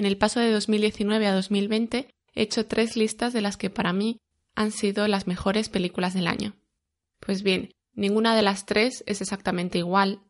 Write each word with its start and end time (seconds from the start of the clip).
En 0.00 0.06
el 0.06 0.16
paso 0.16 0.40
de 0.40 0.50
2019 0.50 1.26
a 1.26 1.34
2020 1.34 2.08
he 2.34 2.42
hecho 2.42 2.64
tres 2.64 2.96
listas 2.96 3.34
de 3.34 3.42
las 3.42 3.58
que 3.58 3.68
para 3.68 3.92
mí 3.92 4.18
han 4.54 4.72
sido 4.72 5.06
las 5.08 5.26
mejores 5.26 5.68
películas 5.68 6.14
del 6.14 6.26
año. 6.26 6.56
Pues 7.18 7.42
bien, 7.42 7.74
ninguna 7.92 8.34
de 8.34 8.40
las 8.40 8.64
tres 8.64 9.04
es 9.06 9.20
exactamente 9.20 9.76
igual. 9.76 10.22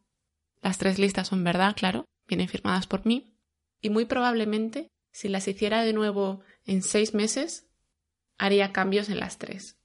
Las 0.61 0.78
tres 0.78 0.98
listas 0.98 1.28
son 1.28 1.45
verdad, 1.45 1.77
claro, 1.77 2.05
vienen 2.27 2.48
firmadas 2.48 2.88
por 2.88 3.06
mí. 3.06 3.33
Y 3.80 3.91
muy 3.91 4.06
probablemente, 4.06 4.88
si 5.12 5.28
las 5.28 5.47
hiciera 5.47 5.84
de 5.84 5.92
nuevo 5.92 6.41
en 6.66 6.83
seis 6.83 7.14
meses, 7.14 7.69
haría 8.39 8.73
cambios 8.73 9.09
en 9.09 9.20
las 9.20 9.39
tres. 9.39 9.77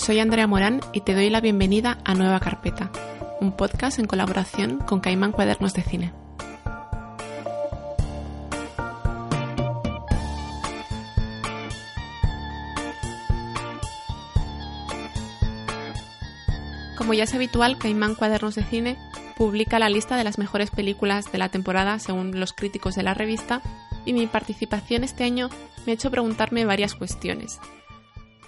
Soy 0.00 0.18
Andrea 0.18 0.46
Morán 0.46 0.80
y 0.94 1.02
te 1.02 1.14
doy 1.14 1.28
la 1.28 1.42
bienvenida 1.42 1.98
a 2.06 2.14
Nueva 2.14 2.40
Carpeta, 2.40 2.90
un 3.38 3.54
podcast 3.54 3.98
en 3.98 4.06
colaboración 4.06 4.78
con 4.78 5.00
Caimán 5.00 5.30
Cuadernos 5.30 5.74
de 5.74 5.82
Cine. 5.82 6.14
Como 16.96 17.12
ya 17.12 17.24
es 17.24 17.34
habitual, 17.34 17.76
Caimán 17.76 18.14
Cuadernos 18.14 18.54
de 18.54 18.64
Cine 18.64 18.96
publica 19.36 19.78
la 19.78 19.90
lista 19.90 20.16
de 20.16 20.24
las 20.24 20.38
mejores 20.38 20.70
películas 20.70 21.30
de 21.30 21.36
la 21.36 21.50
temporada 21.50 21.98
según 21.98 22.40
los 22.40 22.54
críticos 22.54 22.94
de 22.94 23.02
la 23.02 23.12
revista 23.12 23.60
y 24.06 24.14
mi 24.14 24.26
participación 24.26 25.04
este 25.04 25.24
año 25.24 25.50
me 25.84 25.92
ha 25.92 25.94
hecho 25.94 26.10
preguntarme 26.10 26.64
varias 26.64 26.94
cuestiones. 26.94 27.60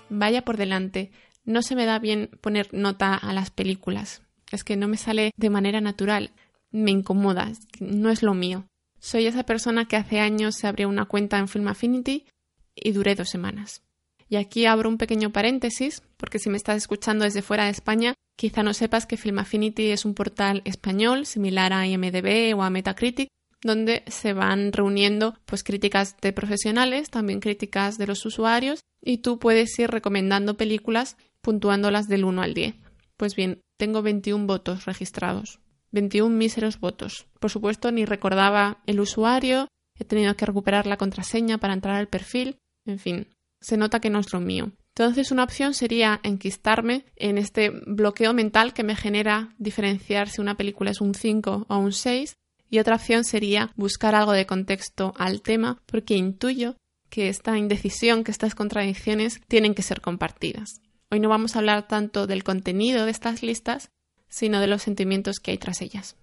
Vaya 0.08 0.42
por 0.42 0.56
delante, 0.56 1.10
no 1.44 1.62
se 1.62 1.74
me 1.74 1.86
da 1.86 1.98
bien 1.98 2.30
poner 2.40 2.72
nota 2.72 3.14
a 3.14 3.32
las 3.32 3.50
películas. 3.50 4.22
Es 4.50 4.64
que 4.64 4.76
no 4.76 4.88
me 4.88 4.96
sale 4.96 5.32
de 5.36 5.50
manera 5.50 5.80
natural. 5.80 6.30
Me 6.70 6.90
incomoda. 6.90 7.50
No 7.80 8.10
es 8.10 8.22
lo 8.22 8.34
mío. 8.34 8.66
Soy 9.00 9.26
esa 9.26 9.44
persona 9.44 9.86
que 9.86 9.96
hace 9.96 10.20
años 10.20 10.54
se 10.54 10.66
abrió 10.66 10.88
una 10.88 11.06
cuenta 11.06 11.38
en 11.38 11.48
Film 11.48 11.68
Affinity 11.68 12.26
y 12.74 12.92
duré 12.92 13.14
dos 13.14 13.28
semanas. 13.28 13.82
Y 14.28 14.36
aquí 14.36 14.64
abro 14.64 14.88
un 14.88 14.96
pequeño 14.96 15.30
paréntesis, 15.30 16.02
porque 16.16 16.38
si 16.38 16.48
me 16.48 16.56
estás 16.56 16.76
escuchando 16.76 17.24
desde 17.24 17.42
fuera 17.42 17.64
de 17.64 17.70
España, 17.70 18.14
quizá 18.36 18.62
no 18.62 18.72
sepas 18.72 19.04
que 19.04 19.16
Film 19.16 19.40
Affinity 19.40 19.90
es 19.90 20.04
un 20.04 20.14
portal 20.14 20.62
español 20.64 21.26
similar 21.26 21.72
a 21.72 21.86
IMDB 21.86 22.56
o 22.56 22.62
a 22.62 22.70
Metacritic, 22.70 23.28
donde 23.60 24.02
se 24.06 24.32
van 24.32 24.72
reuniendo 24.72 25.36
pues 25.44 25.62
críticas 25.62 26.16
de 26.20 26.32
profesionales, 26.32 27.10
también 27.10 27.40
críticas 27.40 27.98
de 27.98 28.06
los 28.06 28.24
usuarios, 28.24 28.80
y 29.02 29.18
tú 29.18 29.38
puedes 29.38 29.78
ir 29.78 29.90
recomendando 29.90 30.56
películas 30.56 31.16
puntuándolas 31.42 32.08
del 32.08 32.24
1 32.24 32.42
al 32.42 32.54
10. 32.54 32.74
Pues 33.16 33.36
bien, 33.36 33.60
tengo 33.76 34.02
21 34.02 34.46
votos 34.46 34.86
registrados. 34.86 35.60
21 35.90 36.34
míseros 36.34 36.80
votos. 36.80 37.26
Por 37.38 37.50
supuesto, 37.50 37.92
ni 37.92 38.04
recordaba 38.04 38.82
el 38.86 39.00
usuario, 39.00 39.68
he 39.98 40.04
tenido 40.04 40.34
que 40.36 40.46
recuperar 40.46 40.86
la 40.86 40.96
contraseña 40.96 41.58
para 41.58 41.74
entrar 41.74 41.96
al 41.96 42.08
perfil, 42.08 42.58
en 42.86 42.98
fin, 42.98 43.28
se 43.60 43.76
nota 43.76 44.00
que 44.00 44.10
no 44.10 44.18
es 44.18 44.32
lo 44.32 44.40
mío. 44.40 44.72
Entonces, 44.96 45.30
una 45.30 45.44
opción 45.44 45.74
sería 45.74 46.20
enquistarme 46.22 47.04
en 47.16 47.38
este 47.38 47.70
bloqueo 47.70 48.34
mental 48.34 48.74
que 48.74 48.82
me 48.82 48.96
genera 48.96 49.54
diferenciar 49.58 50.28
si 50.28 50.40
una 50.40 50.56
película 50.56 50.90
es 50.90 51.00
un 51.00 51.14
5 51.14 51.66
o 51.68 51.78
un 51.78 51.92
6, 51.92 52.34
y 52.68 52.78
otra 52.78 52.96
opción 52.96 53.24
sería 53.24 53.70
buscar 53.76 54.14
algo 54.14 54.32
de 54.32 54.46
contexto 54.46 55.12
al 55.18 55.42
tema, 55.42 55.80
porque 55.86 56.14
intuyo 56.14 56.76
que 57.10 57.28
esta 57.28 57.58
indecisión, 57.58 58.24
que 58.24 58.30
estas 58.30 58.54
contradicciones 58.54 59.40
tienen 59.46 59.74
que 59.74 59.82
ser 59.82 60.00
compartidas. 60.00 60.80
Hoy 61.12 61.20
no 61.20 61.28
vamos 61.28 61.54
a 61.54 61.58
hablar 61.58 61.88
tanto 61.88 62.26
del 62.26 62.42
contenido 62.42 63.04
de 63.04 63.10
estas 63.10 63.42
listas, 63.42 63.90
sino 64.30 64.62
de 64.62 64.66
los 64.66 64.80
sentimientos 64.80 65.40
que 65.40 65.50
hay 65.50 65.58
tras 65.58 65.82
ellas. 65.82 66.16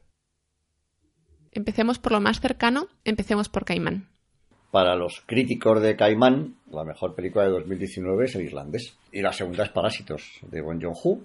Empecemos 1.52 2.00
por 2.00 2.12
lo 2.12 2.20
más 2.20 2.40
cercano, 2.40 2.88
empecemos 3.04 3.50
por 3.50 3.66
Caimán. 3.66 4.10
Para 4.72 4.96
los 4.96 5.22
críticos 5.28 5.80
de 5.84 5.96
Caimán, 5.96 6.56
la 6.72 6.84
mejor 6.84 7.14
película 7.14 7.44
de 7.44 7.52
2019 7.52 8.26
es 8.26 8.34
El 8.34 8.46
Irlandés. 8.46 8.98
Y 9.12 9.22
la 9.22 9.32
segunda 9.32 9.66
es 9.66 9.70
Parásitos, 9.70 10.24
de 10.42 10.60
Bon 10.60 10.82
Joon-ho. 10.82 11.20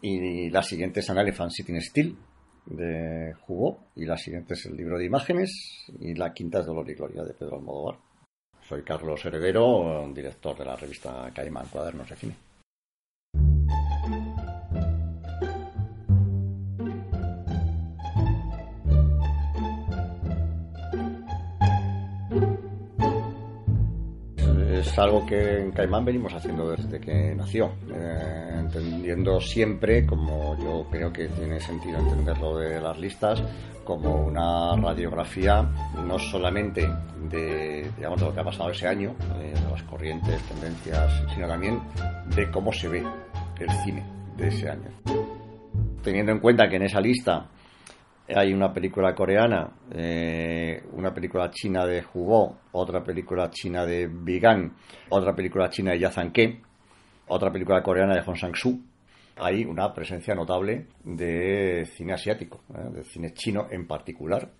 Y 0.00 0.48
la 0.48 0.62
siguiente 0.62 1.00
es 1.00 1.10
An 1.10 1.18
Elephant 1.18 1.50
Sitting 1.50 1.82
Still, 1.82 2.16
de 2.64 3.34
Hugo. 3.46 3.78
Y 3.94 4.06
la 4.06 4.16
siguiente 4.16 4.54
es 4.54 4.64
El 4.64 4.74
libro 4.74 4.96
de 4.96 5.04
imágenes. 5.04 5.84
Y 6.00 6.14
la 6.14 6.32
quinta 6.32 6.60
es 6.60 6.64
Dolor 6.64 6.88
y 6.88 6.94
Gloria, 6.94 7.24
de 7.24 7.34
Pedro 7.34 7.56
Almodóvar. 7.56 7.98
Soy 8.66 8.82
Carlos 8.82 9.22
Heredero, 9.22 10.10
director 10.14 10.56
de 10.56 10.64
la 10.64 10.76
revista 10.76 11.30
Caimán 11.34 11.66
Cuadernos 11.66 12.08
de 12.08 12.16
Cine. 12.16 12.46
Es 24.96 25.00
algo 25.00 25.26
que 25.26 25.60
en 25.60 25.72
Caimán 25.72 26.06
venimos 26.06 26.32
haciendo 26.32 26.70
desde 26.70 26.98
que 26.98 27.34
nació, 27.34 27.70
eh, 27.92 28.54
entendiendo 28.60 29.38
siempre, 29.42 30.06
como 30.06 30.56
yo 30.58 30.86
creo 30.90 31.12
que 31.12 31.28
tiene 31.28 31.60
sentido 31.60 31.98
entenderlo 31.98 32.56
de 32.56 32.80
las 32.80 32.98
listas, 32.98 33.42
como 33.84 34.24
una 34.24 34.74
radiografía 34.74 35.68
no 36.02 36.18
solamente 36.18 36.88
de, 37.28 37.90
digamos, 37.94 38.20
de 38.20 38.26
lo 38.26 38.32
que 38.32 38.40
ha 38.40 38.44
pasado 38.44 38.70
ese 38.70 38.88
año, 38.88 39.14
de 39.38 39.52
las 39.70 39.82
corrientes, 39.82 40.40
tendencias, 40.44 41.24
sino 41.34 41.46
también 41.46 41.78
de 42.34 42.50
cómo 42.50 42.72
se 42.72 42.88
ve 42.88 43.04
el 43.60 43.70
cine 43.84 44.02
de 44.38 44.48
ese 44.48 44.70
año. 44.70 44.88
Teniendo 46.02 46.32
en 46.32 46.38
cuenta 46.38 46.70
que 46.70 46.76
en 46.76 46.84
esa 46.84 47.02
lista 47.02 47.50
hay 48.34 48.52
una 48.52 48.72
película 48.72 49.14
coreana, 49.14 49.70
eh, 49.92 50.82
una 50.92 51.14
película 51.14 51.50
china 51.50 51.86
de 51.86 52.04
Hugo, 52.12 52.58
otra 52.72 53.02
película 53.04 53.50
china 53.50 53.86
de 53.86 54.08
Bigan, 54.08 54.74
otra 55.10 55.34
película 55.34 55.70
china 55.70 55.92
de 55.92 56.00
Yazan 56.00 56.32
Ke, 56.32 56.60
otra 57.28 57.52
película 57.52 57.82
coreana 57.82 58.14
de 58.14 58.22
Hong 58.22 58.36
Sang-soo. 58.36 58.80
Hay 59.38 59.64
una 59.64 59.92
presencia 59.92 60.34
notable 60.34 60.86
de 61.04 61.84
cine 61.94 62.14
asiático, 62.14 62.62
¿eh? 62.74 62.90
de 62.90 63.04
cine 63.04 63.32
chino 63.34 63.68
en 63.70 63.86
particular, 63.86 64.50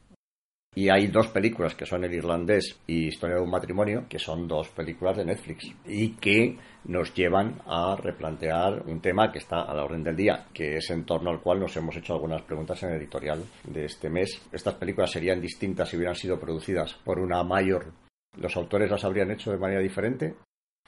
y 0.79 0.91
hay 0.91 1.07
dos 1.07 1.29
películas 1.29 1.75
que 1.75 1.87
son 1.87 2.05
El 2.05 2.13
Irlandés 2.13 2.79
y 2.87 3.07
Historia 3.07 3.37
de 3.37 3.43
un 3.43 3.51
matrimonio, 3.51 4.05
que 4.11 4.19
son 4.19 4.47
dos 4.47 4.69
películas 4.69 5.17
de 5.17 5.25
Netflix 5.25 5.65
y 5.87 6.11
que 6.17 6.59
nos 6.85 7.15
llevan 7.15 7.63
a 7.67 7.97
replantear 7.97 8.83
un 8.87 9.01
tema 9.01 9.33
que 9.33 9.39
está 9.39 9.63
a 9.63 9.75
la 9.75 9.85
orden 9.85 10.05
del 10.05 10.15
día, 10.15 10.45
que 10.53 10.77
es 10.77 10.91
en 10.91 11.07
torno 11.07 11.31
al 11.31 11.41
cual 11.41 11.61
nos 11.61 11.75
hemos 11.79 11.97
hecho 11.97 12.13
algunas 12.13 12.43
preguntas 12.43 12.83
en 12.83 12.91
el 12.91 12.97
editorial 12.97 13.43
de 13.65 13.87
este 13.87 14.11
mes. 14.11 14.43
Estas 14.53 14.75
películas 14.75 15.11
serían 15.11 15.41
distintas 15.41 15.89
si 15.89 15.97
hubieran 15.97 16.15
sido 16.15 16.39
producidas 16.39 16.93
por 16.93 17.21
una 17.21 17.43
mayor. 17.43 17.95
¿Los 18.39 18.55
autores 18.55 18.91
las 18.91 19.03
habrían 19.03 19.31
hecho 19.31 19.51
de 19.51 19.59
manera 19.59 19.81
diferente? 19.81 20.35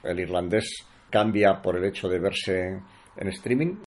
¿El 0.03 0.19
irlandés 0.19 0.85
cambia 1.09 1.63
por 1.63 1.75
el 1.75 1.85
hecho 1.85 2.07
de 2.07 2.19
verse 2.19 2.79
en 3.17 3.27
streaming? 3.29 3.77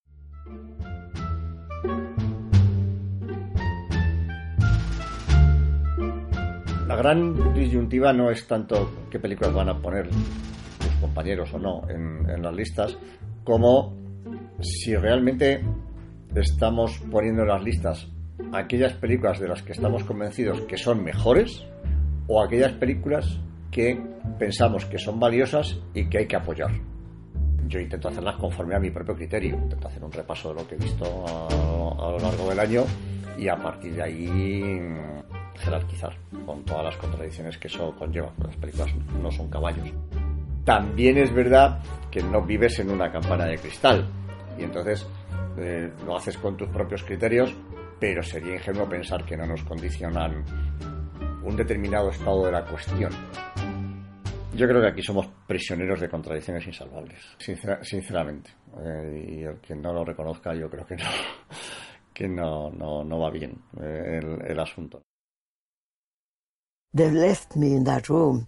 La 6.93 6.99
gran 6.99 7.55
disyuntiva 7.55 8.13
no 8.13 8.31
es 8.31 8.47
tanto 8.47 9.07
qué 9.11 9.19
películas 9.19 9.55
van 9.55 9.71
a 9.71 9.81
poner 9.81 10.09
los 10.09 10.95
compañeros 11.01 11.51
o 11.55 11.59
no 11.59 11.89
en, 11.89 12.43
las 12.43 12.55
listas, 12.55 12.99
como 13.45 13.97
si 14.61 14.95
realmente 14.95 15.65
estamos 16.35 16.99
poniendo 17.11 17.45
en 17.45 17.49
las 17.49 17.65
listas 17.65 18.09
aquellas 18.53 18.93
películas 18.93 19.41
de 19.41 19.49
las 19.49 19.63
que 19.63 19.73
estamos 19.73 20.05
convencidos 20.05 20.61
que 20.69 20.77
son 20.77 21.03
mejores 21.03 21.65
o 22.27 22.43
aquellas 22.43 22.73
películas 22.73 23.41
que 23.71 23.99
pensamos 24.39 24.85
que 24.85 24.99
son 24.99 25.19
valiosas 25.19 25.81
y 25.95 26.11
que 26.11 26.19
hay 26.19 26.27
que 26.27 26.37
apoyar. 26.37 26.73
Yo 27.69 27.81
intento 27.81 28.09
hacerlas 28.09 28.37
conforme 28.37 28.75
a 28.75 28.79
mi 28.79 28.91
propio 28.91 29.15
criterio, 29.15 29.57
intento 29.57 29.89
hacer 29.89 30.05
un 30.05 30.13
repaso 30.13 30.51
de 30.51 30.61
lo 30.61 30.69
que 30.69 30.75
he 30.75 30.79
visto 30.79 31.07
a, 31.27 31.47
a 31.47 32.11
lo 32.11 32.19
largo 32.19 32.51
del 32.51 32.61
año 32.61 32.85
y 33.39 33.49
a 33.49 33.57
partir 33.57 33.95
de 33.95 34.03
ahí 34.03 34.61
jerarquizar 35.63 36.17
con 36.45 36.65
todas 36.65 36.85
las 36.85 36.97
contradicciones 36.97 37.57
que 37.59 37.69
eso 37.69 37.95
conlleva. 37.97 38.33
Las 38.45 38.57
películas 38.57 38.95
no 39.21 39.31
son 39.31 39.49
caballos. 39.49 39.93
También 40.65 41.19
es 41.19 41.33
verdad 41.33 41.81
que 42.11 42.23
no 42.23 42.43
vives 42.43 42.79
en 42.79 42.91
una 42.91 43.11
campana 43.11 43.47
de 43.47 43.59
cristal 43.59 44.09
Y 44.59 44.63
entonces 44.63 45.07
eh, 45.59 45.91
lo 46.07 46.17
haces 46.17 46.37
con 46.39 46.57
tus 46.57 46.69
propios 46.69 47.03
criterios, 47.03 47.55
pero 47.99 48.23
sería 48.23 48.55
ingenuo 48.55 48.89
pensar 48.89 49.25
que 49.25 49.37
no 49.37 49.47
nos 49.47 49.63
condicionan 49.65 50.45
un 51.43 51.57
determinado 51.57 52.11
estado 52.11 52.47
de 52.47 52.53
la 52.53 52.65
cuestión. 52.65 53.11
Yo 54.55 54.69
creo 54.69 54.83
que 54.83 54.89
aquí 54.89 55.03
somos 55.03 55.27
prisioneros 55.47 56.01
de 56.01 56.09
contradicciones 56.09 56.67
insalvables, 56.67 57.19
sinceramente. 57.83 58.51
Eh, 58.79 59.25
y 59.29 59.43
el 59.43 59.59
que 59.61 59.75
no 59.75 59.93
lo 59.93 60.05
reconozca, 60.05 60.55
yo 60.55 60.69
creo 60.69 60.87
que 60.87 60.97
no, 60.97 61.05
que 62.15 62.29
no, 62.29 62.71
no, 62.71 63.03
no 63.03 63.19
va 63.19 63.31
bien 63.31 63.53
eh, 63.81 64.21
el, 64.21 64.51
el 64.51 64.61
asunto. 64.61 65.03
They 66.95 67.11
left 67.11 67.57
me 67.57 67.75
in 67.75 67.85
that 67.85 68.09
room, 68.09 68.47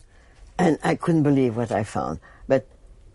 and 0.58 0.78
I 0.82 0.94
couldn't 0.96 1.22
believe 1.22 1.56
what 1.56 1.72
I 1.72 1.82
found. 1.84 2.20
But 2.46 2.66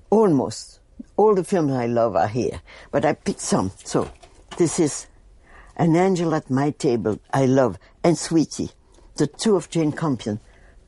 almost 0.10 0.80
all 1.18 1.36
the 1.36 1.44
films 1.44 1.72
I 1.74 1.86
love 1.86 2.16
are 2.16 2.28
here, 2.28 2.62
but 2.92 3.06
I 3.06 3.14
picked 3.14 3.40
some. 3.40 3.72
So 3.84 4.10
this 4.58 4.80
is 4.80 5.08
An 5.76 5.96
Angel 5.96 6.34
at 6.34 6.50
My 6.50 6.72
Table, 6.72 7.20
I 7.32 7.46
love, 7.46 7.78
and 8.04 8.18
Sweetie, 8.18 8.72
the 9.18 9.28
two 9.28 9.56
of 9.56 9.70
Jane 9.70 9.92
Campion, 9.92 10.40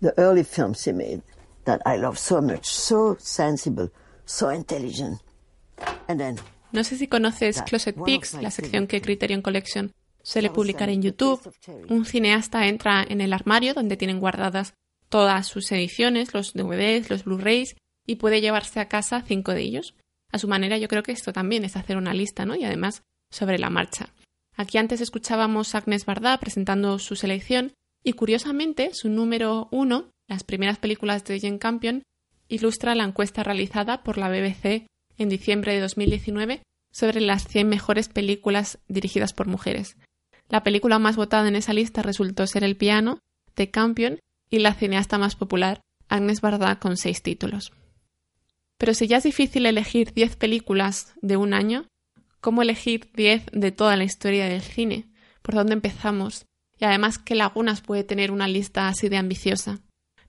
the 0.01 0.17
early 0.17 0.43
films 0.43 0.81
she 0.81 0.91
made 0.91 1.21
that 1.65 1.81
I 1.85 1.97
love 1.97 2.17
so 2.17 2.41
much, 2.41 2.65
so 2.65 3.15
sensible, 3.19 3.89
so 4.25 4.49
intelligent. 4.49 5.21
And 6.07 6.19
then 6.19 6.39
no 6.71 6.81
sé 6.81 6.97
si 6.97 7.07
conoces 7.07 7.61
Closet 7.63 7.95
Pics, 8.05 8.33
la 8.35 8.49
sección 8.49 8.88
que 8.88 9.01
Criterion 9.01 9.41
Collection 9.41 9.93
suele 10.23 10.50
publicar 10.50 10.89
en 10.89 11.01
YouTube. 11.01 11.53
Un 11.89 12.06
cineasta 12.06 12.68
entra 12.68 13.06
en 13.07 13.21
el 13.21 13.33
armario 13.33 13.73
donde 13.73 13.97
tienen 13.97 14.19
guardadas 14.19 14.73
todas 15.09 15.47
sus 15.47 15.71
ediciones, 15.71 16.33
los 16.33 16.53
DVDs, 16.53 17.09
los 17.09 17.25
Blu-rays, 17.25 17.75
y 18.07 18.15
puede 18.15 18.41
llevarse 18.41 18.79
a 18.79 18.88
casa 18.88 19.21
cinco 19.21 19.53
de 19.53 19.62
ellos. 19.62 19.95
A 20.31 20.39
su 20.39 20.47
manera, 20.47 20.77
yo 20.77 20.88
creo 20.88 21.03
que 21.03 21.12
esto 21.12 21.33
también 21.33 21.65
es 21.65 21.75
hacer 21.75 21.97
una 21.97 22.13
lista, 22.13 22.45
¿no? 22.45 22.56
Y 22.56 22.63
además 22.63 23.03
sobre 23.29 23.59
la 23.59 23.69
marcha. 23.69 24.13
Aquí 24.56 24.77
antes 24.77 25.01
escuchábamos 25.01 25.75
a 25.75 25.79
Agnes 25.79 26.06
Bardá 26.06 26.38
presentando 26.39 27.00
su 27.00 27.15
selección 27.15 27.74
y 28.03 28.13
curiosamente 28.13 28.94
su 28.94 29.09
número 29.09 29.67
uno, 29.71 30.12
las 30.27 30.44
primeras 30.44 30.77
películas 30.77 31.24
de 31.25 31.39
Jane 31.39 31.59
Campion, 31.59 32.03
ilustra 32.47 32.95
la 32.95 33.03
encuesta 33.03 33.44
realizada 33.44 34.03
por 34.03 34.17
la 34.17 34.29
BBC 34.29 34.88
en 35.17 35.29
diciembre 35.29 35.74
de 35.74 35.81
2019 35.81 36.63
sobre 36.91 37.21
las 37.21 37.47
100 37.47 37.69
mejores 37.69 38.09
películas 38.09 38.79
dirigidas 38.88 39.33
por 39.33 39.47
mujeres. 39.47 39.97
La 40.51 40.63
película 40.63 41.00
más 41.00 41.15
votada 41.15 41.48
en 41.48 41.56
esa 41.56 41.71
lista 41.71 42.01
resultó 42.01 42.45
ser 42.45 42.65
El 42.65 42.75
piano, 42.75 43.19
de 43.56 43.71
Campion, 43.71 44.19
y 44.50 44.59
la 44.59 44.74
cineasta 44.74 45.18
más 45.18 45.38
popular, 45.38 45.80
Agnes 46.09 46.42
Bardá, 46.42 46.77
con 46.77 46.98
seis 46.98 47.24
títulos. 47.24 47.71
Pero 48.77 48.94
si 48.94 49.07
ya 49.07 49.18
es 49.18 49.24
difícil 49.24 49.65
elegir 49.65 50.12
10 50.13 50.36
películas 50.36 51.13
de 51.21 51.38
un 51.38 51.53
año, 51.53 51.88
¿cómo 52.42 52.63
elegir 52.63 53.12
10 53.13 53.45
de 53.53 53.71
toda 53.71 53.95
la 53.95 54.03
historia 54.03 54.45
del 54.45 54.62
cine? 54.62 55.09
¿Por 55.42 55.56
dónde 55.56 55.74
empezamos? 55.74 56.45
Y 56.77 56.83
además, 56.83 57.18
¿qué 57.18 57.36
lagunas 57.36 57.80
puede 57.80 58.03
tener 58.03 58.30
una 58.30 58.50
lista 58.50 58.89
así 58.89 59.07
de 59.07 59.18
ambiciosa? 59.18 59.80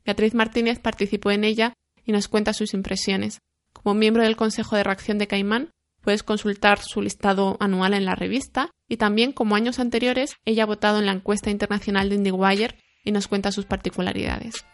Beatriz 0.04 0.34
Martínez 0.34 0.78
participó 0.78 1.32
en 1.32 1.42
ella 1.42 1.72
y 2.04 2.12
nos 2.12 2.28
cuenta 2.28 2.52
sus 2.52 2.74
impresiones. 2.74 3.38
Como 3.72 3.94
miembro 3.94 4.22
del 4.22 4.36
Consejo 4.36 4.76
de 4.76 4.84
Reacción 4.84 5.18
de 5.18 5.26
Caimán, 5.26 5.70
Puedes 6.02 6.24
consultar 6.24 6.80
su 6.80 7.00
listado 7.00 7.56
anual 7.60 7.94
en 7.94 8.04
la 8.04 8.16
revista 8.16 8.70
y 8.88 8.96
también, 8.96 9.32
como 9.32 9.54
años 9.54 9.78
anteriores, 9.78 10.34
ella 10.44 10.64
ha 10.64 10.66
votado 10.66 10.98
en 10.98 11.06
la 11.06 11.12
encuesta 11.12 11.50
internacional 11.50 12.08
de 12.08 12.16
IndieWire 12.16 12.76
y 13.04 13.12
nos 13.12 13.28
cuenta 13.28 13.52
sus 13.52 13.66
particularidades. 13.66 14.64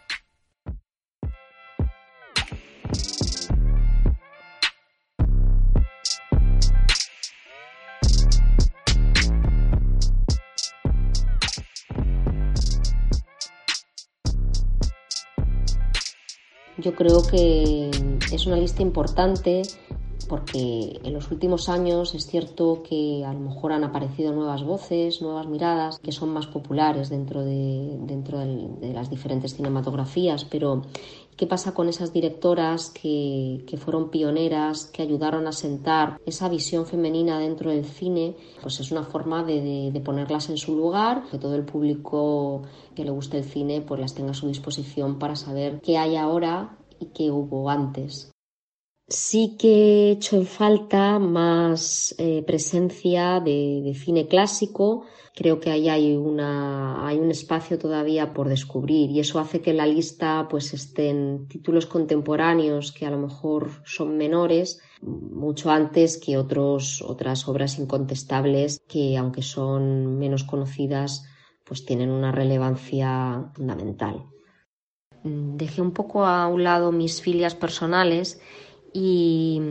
Yo 16.77 16.95
creo 16.95 17.21
que 17.29 17.91
es 18.31 18.45
una 18.47 18.55
lista 18.55 18.81
importante 18.81 19.63
porque 20.29 21.01
en 21.03 21.13
los 21.13 21.31
últimos 21.31 21.67
años 21.67 22.13
es 22.15 22.27
cierto 22.27 22.83
que 22.87 23.25
a 23.25 23.33
lo 23.33 23.39
mejor 23.39 23.73
han 23.73 23.83
aparecido 23.83 24.31
nuevas 24.31 24.63
voces, 24.63 25.21
nuevas 25.21 25.47
miradas 25.47 25.99
que 25.99 26.11
son 26.13 26.29
más 26.29 26.47
populares 26.47 27.09
dentro 27.09 27.43
de, 27.43 27.97
dentro 28.01 28.37
de 28.37 28.93
las 28.93 29.09
diferentes 29.09 29.55
cinematografías, 29.55 30.45
pero 30.45 30.83
¿qué 31.35 31.47
pasa 31.47 31.73
con 31.73 31.89
esas 31.89 32.13
directoras 32.13 32.91
que, 32.91 33.63
que, 33.67 33.77
fueron 33.77 34.11
pioneras, 34.11 34.85
que 34.85 35.01
ayudaron 35.01 35.47
a 35.47 35.51
sentar 35.51 36.21
esa 36.25 36.47
visión 36.47 36.85
femenina 36.85 37.39
dentro 37.39 37.71
del 37.71 37.85
cine? 37.85 38.35
Pues 38.61 38.79
es 38.79 38.91
una 38.91 39.03
forma 39.03 39.43
de, 39.43 39.89
de, 39.91 40.01
ponerlas 40.01 40.49
en 40.49 40.57
su 40.57 40.75
lugar, 40.75 41.23
que 41.31 41.39
todo 41.39 41.55
el 41.55 41.65
público 41.65 42.61
que 42.93 43.03
le 43.03 43.11
guste 43.11 43.39
el 43.39 43.45
cine 43.45 43.81
pues 43.81 43.99
las 43.99 44.13
tenga 44.13 44.31
a 44.31 44.35
su 44.35 44.47
disposición 44.47 45.17
para 45.17 45.35
saber 45.35 45.81
qué 45.81 45.97
hay 45.97 46.15
ahora 46.17 46.77
y 46.99 47.07
qué 47.07 47.31
hubo 47.31 47.69
antes. 47.69 48.31
Sí 49.09 49.55
que 49.57 49.69
he 49.69 50.11
hecho 50.11 50.35
en 50.37 50.45
falta 50.45 51.17
más 51.17 52.13
eh, 52.19 52.43
presencia 52.45 53.39
de, 53.39 53.91
cine 53.95 54.27
clásico. 54.27 55.05
Creo 55.35 55.59
que 55.59 55.71
ahí 55.71 55.89
hay, 55.89 56.15
una, 56.15 57.07
hay 57.07 57.17
un 57.17 57.31
espacio 57.31 57.79
todavía 57.79 58.33
por 58.33 58.49
descubrir 58.49 59.09
y 59.09 59.19
eso 59.19 59.39
hace 59.39 59.61
que 59.61 59.71
en 59.71 59.77
la 59.77 59.87
lista 59.87 60.47
pues 60.47 60.73
estén 60.73 61.47
títulos 61.47 61.87
contemporáneos 61.87 62.91
que 62.91 63.07
a 63.07 63.09
lo 63.09 63.17
mejor 63.17 63.81
son 63.83 64.17
menores 64.17 64.79
mucho 65.01 65.71
antes 65.71 66.17
que 66.17 66.37
otros, 66.37 67.01
otras 67.01 67.47
obras 67.47 67.79
incontestables 67.79 68.81
que 68.87 69.17
aunque 69.17 69.41
son 69.41 70.19
menos 70.19 70.43
conocidas 70.43 71.25
pues 71.63 71.85
tienen 71.85 72.11
una 72.11 72.31
relevancia 72.31 73.49
fundamental. 73.53 74.25
Dejé 75.23 75.81
un 75.81 75.91
poco 75.91 76.25
a 76.25 76.47
un 76.47 76.63
lado 76.63 76.91
mis 76.91 77.21
filias 77.21 77.55
personales 77.55 78.41
y, 78.93 79.61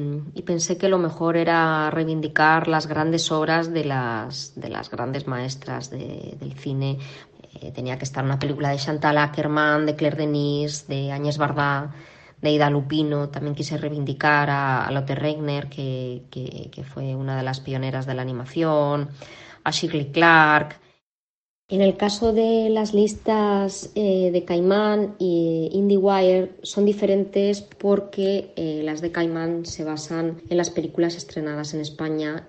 pensé 0.46 0.78
que 0.78 0.88
lo 0.88 0.98
mejor 0.98 1.36
era 1.36 1.90
reivindicar 1.90 2.68
las 2.68 2.86
grandes 2.86 3.30
obras 3.30 3.72
de 3.72 3.84
las, 3.84 4.58
de 4.58 4.68
las 4.68 4.90
grandes 4.90 5.26
maestras 5.26 5.90
del 5.90 6.54
cine. 6.56 6.98
Eh, 7.60 7.72
tenía 7.72 7.98
que 7.98 8.04
estar 8.04 8.24
una 8.24 8.38
película 8.38 8.70
de 8.70 8.76
Chantal 8.76 9.18
Ackerman, 9.18 9.86
de 9.86 9.96
Claire 9.96 10.16
Denis, 10.16 10.86
de 10.86 11.12
Agnès 11.12 11.38
Bardá, 11.38 11.92
de 12.40 12.50
Ida 12.50 12.70
Lupino. 12.70 13.28
También 13.28 13.54
quise 13.54 13.76
reivindicar 13.76 14.48
a, 14.50 14.90
Lotte 14.90 15.14
Regner, 15.14 15.68
que, 15.68 16.24
que, 16.30 16.84
fue 16.84 17.14
una 17.14 17.36
de 17.36 17.42
las 17.42 17.60
pioneras 17.60 18.06
de 18.06 18.14
la 18.14 18.22
animación, 18.22 19.08
a 19.64 19.70
Shirley 19.70 20.12
Clark. 20.12 20.76
En 21.70 21.82
el 21.82 21.98
caso 21.98 22.32
de 22.32 22.70
las 22.70 22.94
listas 22.94 23.90
eh, 23.94 24.30
de 24.32 24.44
Caimán 24.46 25.16
y 25.18 25.68
IndieWire 25.74 26.52
son 26.62 26.86
diferentes 26.86 27.60
porque 27.60 28.54
eh, 28.56 28.80
las 28.84 29.02
de 29.02 29.12
Caimán 29.12 29.66
se 29.66 29.84
basan 29.84 30.40
en 30.48 30.56
las 30.56 30.70
películas 30.70 31.14
estrenadas 31.14 31.74
en 31.74 31.80
España 31.80 32.48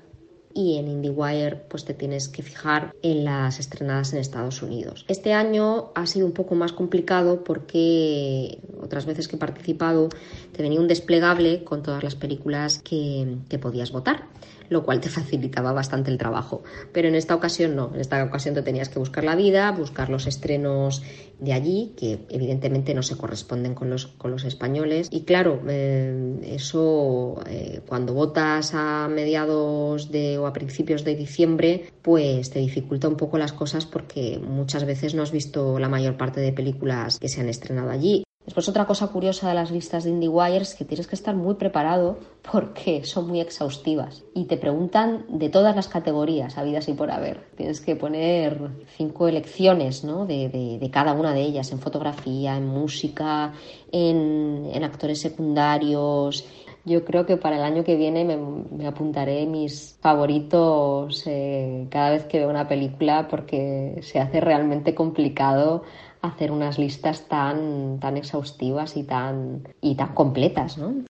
y 0.53 0.77
en 0.77 0.87
IndieWire 0.87 1.57
pues 1.69 1.83
te 1.83 1.93
tienes 1.93 2.29
que 2.29 2.43
fijar 2.43 2.93
en 3.01 3.25
las 3.25 3.59
estrenadas 3.59 4.13
en 4.13 4.19
Estados 4.19 4.63
Unidos. 4.63 5.03
Este 5.09 5.33
año 5.33 5.91
ha 5.95 6.07
sido 6.07 6.25
un 6.25 6.31
poco 6.31 6.55
más 6.55 6.71
complicado 6.71 7.43
porque 7.43 8.59
otras 8.81 9.05
veces 9.05 9.27
que 9.27 9.35
he 9.35 9.39
participado 9.39 10.07
te 10.53 10.63
venía 10.63 10.79
un 10.79 10.87
desplegable 10.87 11.65
con 11.65 11.83
todas 11.83 12.05
las 12.05 12.15
películas 12.15 12.79
que, 12.79 13.35
que 13.49 13.59
podías 13.59 13.91
votar 13.91 14.29
lo 14.69 14.83
cual 14.83 15.01
te 15.01 15.09
facilitaba 15.09 15.73
bastante 15.73 16.11
el 16.11 16.17
trabajo. 16.17 16.63
Pero 16.93 17.07
en 17.07 17.15
esta 17.15 17.35
ocasión 17.35 17.75
no, 17.75 17.91
en 17.93 17.99
esta 17.99 18.23
ocasión 18.23 18.55
te 18.55 18.61
tenías 18.61 18.89
que 18.89 18.99
buscar 18.99 19.23
la 19.23 19.35
vida, 19.35 19.71
buscar 19.71 20.09
los 20.09 20.27
estrenos 20.27 21.03
de 21.39 21.53
allí, 21.53 21.93
que 21.97 22.25
evidentemente 22.29 22.93
no 22.93 23.01
se 23.01 23.15
corresponden 23.15 23.73
con 23.73 23.89
los, 23.89 24.07
con 24.07 24.31
los 24.31 24.43
españoles. 24.43 25.07
Y 25.11 25.21
claro, 25.21 25.61
eh, 25.67 26.39
eso 26.43 27.41
eh, 27.47 27.81
cuando 27.87 28.13
votas 28.13 28.73
a 28.73 29.07
mediados 29.07 30.11
de 30.11 30.37
o 30.37 30.47
a 30.47 30.53
principios 30.53 31.03
de 31.03 31.15
diciembre, 31.15 31.91
pues 32.01 32.49
te 32.49 32.59
dificulta 32.59 33.07
un 33.07 33.17
poco 33.17 33.37
las 33.37 33.53
cosas 33.53 33.85
porque 33.85 34.39
muchas 34.39 34.85
veces 34.85 35.13
no 35.15 35.23
has 35.23 35.31
visto 35.31 35.79
la 35.79 35.89
mayor 35.89 36.17
parte 36.17 36.41
de 36.41 36.53
películas 36.53 37.19
que 37.19 37.29
se 37.29 37.41
han 37.41 37.49
estrenado 37.49 37.89
allí. 37.89 38.23
Después 38.45 38.67
otra 38.67 38.87
cosa 38.87 39.07
curiosa 39.07 39.47
de 39.47 39.53
las 39.53 39.69
listas 39.69 40.05
de 40.05 40.09
IndieWire 40.09 40.63
es 40.63 40.73
que 40.73 40.85
tienes 40.85 41.05
que 41.05 41.15
estar 41.15 41.35
muy 41.35 41.53
preparado 41.55 42.17
porque 42.51 43.03
son 43.03 43.27
muy 43.27 43.41
exhaustivas 43.41 44.23
y 44.33 44.45
te 44.45 44.57
preguntan 44.57 45.25
de 45.29 45.49
todas 45.49 45.75
las 45.75 45.87
categorías 45.87 46.57
habidas 46.57 46.87
y 46.87 46.93
por 46.93 47.11
haber. 47.11 47.41
Tienes 47.57 47.79
que 47.79 47.95
poner 47.95 48.71
cinco 48.97 49.27
elecciones 49.27 50.01
de, 50.01 50.89
cada 50.91 51.13
una 51.13 51.33
de 51.33 51.41
ellas, 51.41 51.71
en 51.71 51.79
fotografía, 51.79 52.57
en 52.57 52.65
música, 52.65 53.53
en, 53.91 54.83
actores 54.83 55.19
secundarios, 55.19 56.45
yo 56.85 57.05
creo 57.05 57.25
que 57.25 57.37
para 57.37 57.57
el 57.57 57.63
año 57.63 57.83
que 57.83 57.95
viene 57.95 58.23
me, 58.25 58.87
apuntaré 58.87 59.45
mis 59.45 59.97
favoritos 60.01 61.23
eh, 61.27 61.85
cada 61.91 62.11
vez 62.11 62.23
que 62.23 62.39
veo 62.39 62.49
una 62.49 62.67
película 62.67 63.27
porque 63.27 63.99
se 64.01 64.19
hace 64.19 64.39
realmente 64.39 64.95
complicado 64.95 65.83
hacer 66.21 66.51
unas 66.51 66.77
listas 66.77 67.27
tan, 67.27 67.99
tan 67.99 68.17
exhaustivas 68.17 68.97
y 68.97 69.03
tan, 69.03 69.67
y 69.81 69.95
tan 69.95 70.13
completas, 70.13 70.77
¿no? 70.77 71.05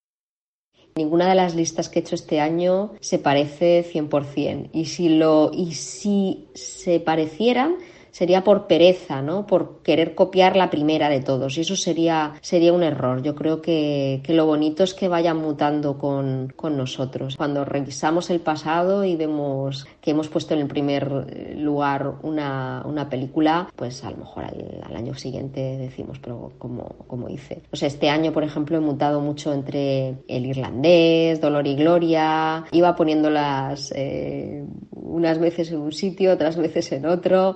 Ninguna 0.95 1.29
de 1.29 1.35
las 1.35 1.55
listas 1.55 1.87
que 1.87 1.99
he 1.99 2.01
hecho 2.01 2.15
este 2.15 2.39
año 2.39 2.91
se 2.99 3.19
parece 3.19 3.85
100%. 3.89 4.69
Y 4.73 4.85
si, 4.85 5.09
lo, 5.09 5.51
y 5.53 5.71
si 5.73 6.49
se 6.53 6.99
parecieran, 6.99 7.77
sería 8.11 8.43
por 8.43 8.67
pereza, 8.67 9.21
¿no? 9.21 9.45
Por 9.47 9.81
querer 9.81 10.15
copiar 10.15 10.55
la 10.55 10.69
primera 10.69 11.09
de 11.09 11.21
todos. 11.21 11.57
Y 11.57 11.61
eso 11.61 11.75
sería, 11.75 12.33
sería 12.41 12.73
un 12.73 12.83
error. 12.83 13.21
Yo 13.21 13.35
creo 13.35 13.61
que, 13.61 14.21
que 14.23 14.33
lo 14.33 14.45
bonito 14.45 14.83
es 14.83 14.93
que 14.93 15.07
vayan 15.07 15.37
mutando 15.37 15.97
con, 15.97 16.51
con, 16.55 16.75
nosotros. 16.75 17.37
Cuando 17.37 17.65
revisamos 17.65 18.29
el 18.29 18.41
pasado 18.41 19.05
y 19.05 19.15
vemos 19.15 19.87
que 20.09 20.13
hemos 20.13 20.27
puesto 20.27 20.55
en 20.55 20.61
el 20.61 20.67
primer 20.67 21.55
lugar 21.55 22.15
una, 22.23 22.81
una 22.83 23.07
película, 23.09 23.71
pues 23.75 24.03
a 24.03 24.09
lo 24.09 24.17
mejor 24.17 24.45
al, 24.45 24.81
al, 24.81 24.95
año 24.95 25.13
siguiente 25.13 25.77
decimos, 25.77 26.17
pero 26.17 26.51
¿cómo, 26.57 26.95
cómo 27.05 27.29
hice? 27.29 27.61
O 27.71 27.75
sea, 27.75 27.87
este 27.87 28.09
año, 28.09 28.33
por 28.33 28.43
ejemplo, 28.43 28.75
he 28.75 28.79
mutado 28.79 29.21
mucho 29.21 29.53
entre 29.53 30.15
el 30.27 30.47
irlandés, 30.47 31.39
Dolor 31.39 31.67
y 31.67 31.75
Gloria. 31.75 32.65
Iba 32.71 32.95
poniéndolas 32.95 33.93
eh, 33.95 34.65
unas 34.89 35.37
veces 35.37 35.71
en 35.71 35.77
un 35.77 35.91
sitio, 35.91 36.33
otras 36.33 36.57
veces 36.57 36.91
en 36.91 37.05
otro 37.05 37.53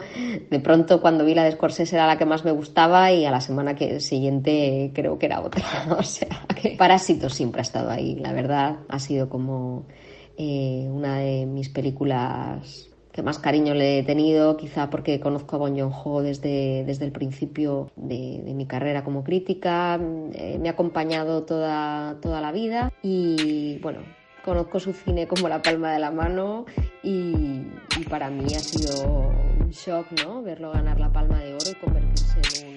de 0.52 0.60
pronto 0.60 1.02
cuando 1.02 1.26
vi 1.26 1.34
la 1.34 1.46
de 1.46 1.54
Scorsese 1.54 1.96
era 1.96 2.06
la 2.06 2.20
que 2.20 2.26
más 2.26 2.46
me 2.46 2.52
gustaba 2.52 3.12
y 3.12 3.26
a 3.26 3.32
la 3.32 3.42
semana 3.42 3.74
que 3.74 4.00
siguiente 4.00 4.92
creo 4.94 5.18
que 5.18 5.26
era 5.26 5.42
otra. 5.42 5.66
o 5.98 6.04
sea, 6.04 6.46
que 6.62 6.76
Parásito 6.78 7.32
siempre 7.32 7.62
ha 7.62 7.64
estado 7.64 7.90
ahí, 7.90 8.14
la 8.14 8.32
verdad. 8.32 8.76
Ha 8.90 9.00
sido 9.00 9.28
como 9.28 9.88
eh, 10.38 10.88
una 10.90 11.18
de 11.18 11.46
mis 11.46 11.70
películas 11.70 12.90
que 13.14 13.22
más 13.22 13.38
cariño 13.38 13.76
le 13.76 14.00
he 14.00 14.04
tenido, 14.04 14.58
quizá 14.58 14.90
porque 14.90 15.20
conozco 15.20 15.56
a 15.56 15.60
Bon 15.60 15.78
Joon-ho 15.78 16.24
desde, 16.24 16.84
desde 16.84 17.06
el 17.06 17.12
principio 17.12 17.92
de, 17.96 18.42
de 18.44 18.54
mi 18.56 18.66
carrera 18.66 19.04
como 19.04 19.24
crítica, 19.24 20.00
eh, 20.34 20.58
me 20.60 20.68
ha 20.68 20.72
acompañado 20.72 21.44
toda, 21.44 22.18
toda 22.22 22.42
la 22.42 22.52
vida 22.52 22.92
y 23.04 23.78
bueno, 23.84 24.00
conozco 24.44 24.80
su 24.80 24.94
cine 24.94 25.28
como 25.28 25.48
la 25.48 25.62
palma 25.62 25.94
de 25.94 26.00
la 26.00 26.10
mano 26.10 26.66
y, 27.04 27.68
y, 28.00 28.04
para 28.10 28.32
mí 28.32 28.46
ha 28.56 28.60
sido 28.60 29.30
un 29.60 29.70
shock, 29.70 30.08
¿no? 30.24 30.42
Verlo 30.42 30.72
ganar 30.72 31.00
la 31.00 31.12
palma 31.12 31.40
de 31.40 31.54
oro 31.54 31.70
y 31.72 31.76
convertirse 31.76 32.42
en 32.62 32.68
un, 32.68 32.76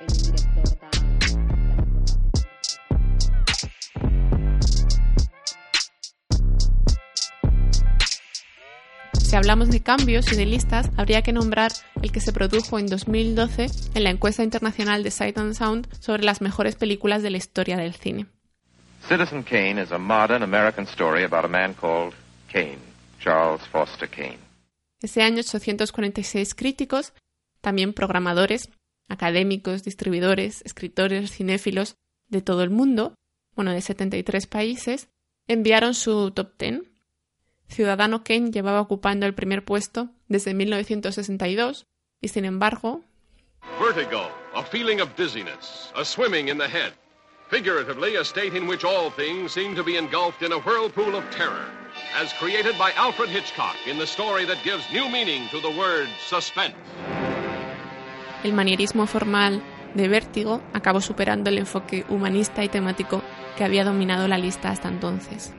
en 0.00 0.06
un 0.10 0.22
director 0.22 0.78
tan, 0.78 1.13
Si 9.34 9.38
hablamos 9.38 9.68
de 9.68 9.82
cambios 9.82 10.32
y 10.32 10.36
de 10.36 10.46
listas, 10.46 10.92
habría 10.96 11.22
que 11.22 11.32
nombrar 11.32 11.72
el 12.00 12.12
que 12.12 12.20
se 12.20 12.32
produjo 12.32 12.78
en 12.78 12.86
2012 12.86 13.66
en 13.96 14.04
la 14.04 14.10
encuesta 14.10 14.44
internacional 14.44 15.02
de 15.02 15.10
Sight 15.10 15.36
and 15.38 15.54
Sound 15.54 15.88
sobre 15.98 16.22
las 16.22 16.40
mejores 16.40 16.76
películas 16.76 17.24
de 17.24 17.30
la 17.30 17.38
historia 17.38 17.76
del 17.76 17.94
cine. 17.94 18.26
Citizen 19.08 19.42
Kane 19.42 19.82
is 19.82 19.90
a 19.90 19.98
modern 19.98 20.44
American 20.44 20.84
story 20.84 21.24
about 21.24 21.44
a 21.44 21.48
man 21.48 21.74
called 21.74 22.14
Kane, 22.46 22.78
Charles 23.18 23.60
Foster 23.72 24.08
Kane. 24.08 24.38
Ese 25.02 25.20
año 25.22 25.40
846 25.40 26.54
críticos, 26.54 27.12
también 27.60 27.92
programadores, 27.92 28.70
académicos, 29.08 29.82
distribuidores, 29.82 30.62
escritores, 30.64 31.32
cinéfilos 31.32 31.96
de 32.28 32.40
todo 32.40 32.62
el 32.62 32.70
mundo, 32.70 33.16
bueno, 33.56 33.72
de 33.72 33.80
73 33.80 34.46
países, 34.46 35.08
enviaron 35.48 35.94
su 35.94 36.30
top 36.30 36.56
10. 36.56 36.93
Ciudadano 37.74 38.22
Kane 38.22 38.52
llevaba 38.52 38.80
ocupando 38.80 39.26
el 39.26 39.34
primer 39.34 39.64
puesto 39.64 40.10
desde 40.28 40.54
1962 40.54 41.86
y 42.20 42.28
sin 42.28 42.44
embargo... 42.44 43.00
Vertigo, 43.80 44.30
a 44.54 44.62
feeling 44.62 45.00
of 45.00 45.08
dizziness, 45.16 45.90
a 45.96 46.04
swimming 46.04 46.48
in 46.48 46.56
the 46.56 46.68
head. 46.68 46.92
Figuratively, 47.50 48.16
a 48.16 48.24
state 48.24 48.56
in 48.56 48.68
which 48.68 48.84
all 48.84 49.10
things 49.10 49.52
seem 49.52 49.74
to 49.74 49.82
be 49.82 49.96
engulfed 49.96 50.42
in 50.42 50.52
a 50.52 50.58
whirlpool 50.58 51.16
of 51.16 51.24
terror, 51.30 51.66
as 52.16 52.32
created 52.34 52.78
by 52.78 52.92
Alfred 52.96 53.28
Hitchcock 53.28 53.76
in 53.86 53.98
the 53.98 54.06
story 54.06 54.46
that 54.46 54.62
gives 54.62 54.84
new 54.92 55.08
meaning 55.08 55.48
to 55.50 55.60
the 55.60 55.76
word 55.76 56.08
suspense. 56.28 56.76
El 58.44 58.52
manierismo 58.52 59.06
formal 59.06 59.62
de 59.94 60.06
Vértigo 60.06 60.62
acabó 60.72 61.00
superando 61.00 61.50
el 61.50 61.58
enfoque 61.58 62.04
humanista 62.08 62.62
y 62.62 62.68
temático 62.68 63.22
que 63.56 63.64
había 63.64 63.84
dominado 63.84 64.28
la 64.28 64.38
lista 64.38 64.70
hasta 64.70 64.88
entonces. 64.88 65.52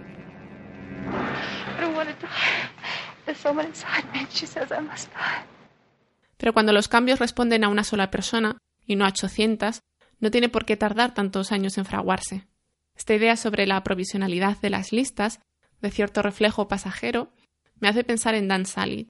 Pero 6.38 6.54
cuando 6.54 6.74
los 6.74 6.88
cambios 6.88 7.20
responden 7.20 7.64
a 7.64 7.70
una 7.70 7.84
sola 7.84 8.12
persona 8.12 8.58
y 8.86 8.96
no 8.96 9.06
a 9.06 9.10
800, 9.10 9.82
no 10.20 10.32
tiene 10.32 10.50
por 10.50 10.66
qué 10.66 10.78
tardar 10.78 11.14
tantos 11.14 11.52
años 11.52 11.78
en 11.78 11.86
fraguarse. 11.86 12.48
Esta 12.96 13.14
idea 13.14 13.36
sobre 13.36 13.68
la 13.68 13.84
provisionalidad 13.84 14.58
de 14.60 14.70
las 14.70 14.92
listas, 14.92 15.40
de 15.82 15.92
cierto 15.92 16.22
reflejo 16.22 16.68
pasajero, 16.68 17.34
me 17.80 17.90
hace 17.90 18.04
pensar 18.04 18.36
en 18.36 18.48
Dan 18.48 18.66
Salit. 18.66 19.10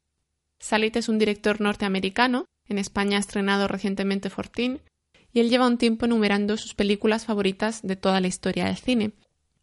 Salit 0.59 0.95
es 0.95 1.09
un 1.09 1.19
director 1.19 1.61
norteamericano, 1.61 2.45
en 2.67 2.79
España 2.79 3.17
ha 3.17 3.19
estrenado 3.19 3.67
recientemente 3.67 4.29
Fortín, 4.29 4.81
y 5.31 5.41
él 5.41 5.49
lleva 5.49 5.67
un 5.67 5.77
tiempo 5.77 6.05
enumerando 6.05 6.57
sus 6.57 6.73
películas 6.73 7.25
favoritas 7.25 7.81
de 7.83 7.95
toda 7.95 8.21
la 8.21 8.27
historia 8.27 8.65
del 8.65 8.77
cine. 8.77 9.11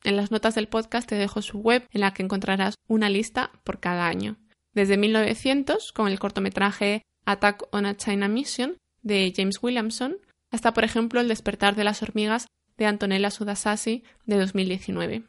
En 0.04 0.16
las 0.16 0.30
notas 0.30 0.54
del 0.54 0.68
podcast 0.68 1.08
te 1.08 1.14
dejo 1.14 1.42
su 1.42 1.58
web 1.58 1.86
en 1.90 2.00
la 2.00 2.12
que 2.12 2.22
encontrarás 2.22 2.74
una 2.88 3.08
lista 3.08 3.52
por 3.64 3.78
cada 3.78 4.06
año. 4.06 4.36
Desde 4.74 4.96
1900, 4.96 5.92
con 5.92 6.08
el 6.08 6.18
cortometraje 6.18 7.02
Attack 7.24 7.68
on 7.72 7.86
a 7.86 7.96
China 7.96 8.26
Mission 8.28 8.78
de 9.02 9.32
James 9.36 9.62
Williamson, 9.62 10.16
hasta 10.50 10.72
por 10.72 10.84
ejemplo 10.84 11.20
El 11.20 11.28
despertar 11.28 11.76
de 11.76 11.84
las 11.84 12.02
hormigas 12.02 12.46
de 12.76 12.86
Antonella 12.86 13.30
Sudasasi 13.30 14.02
de 14.26 14.38
2019. 14.38 15.24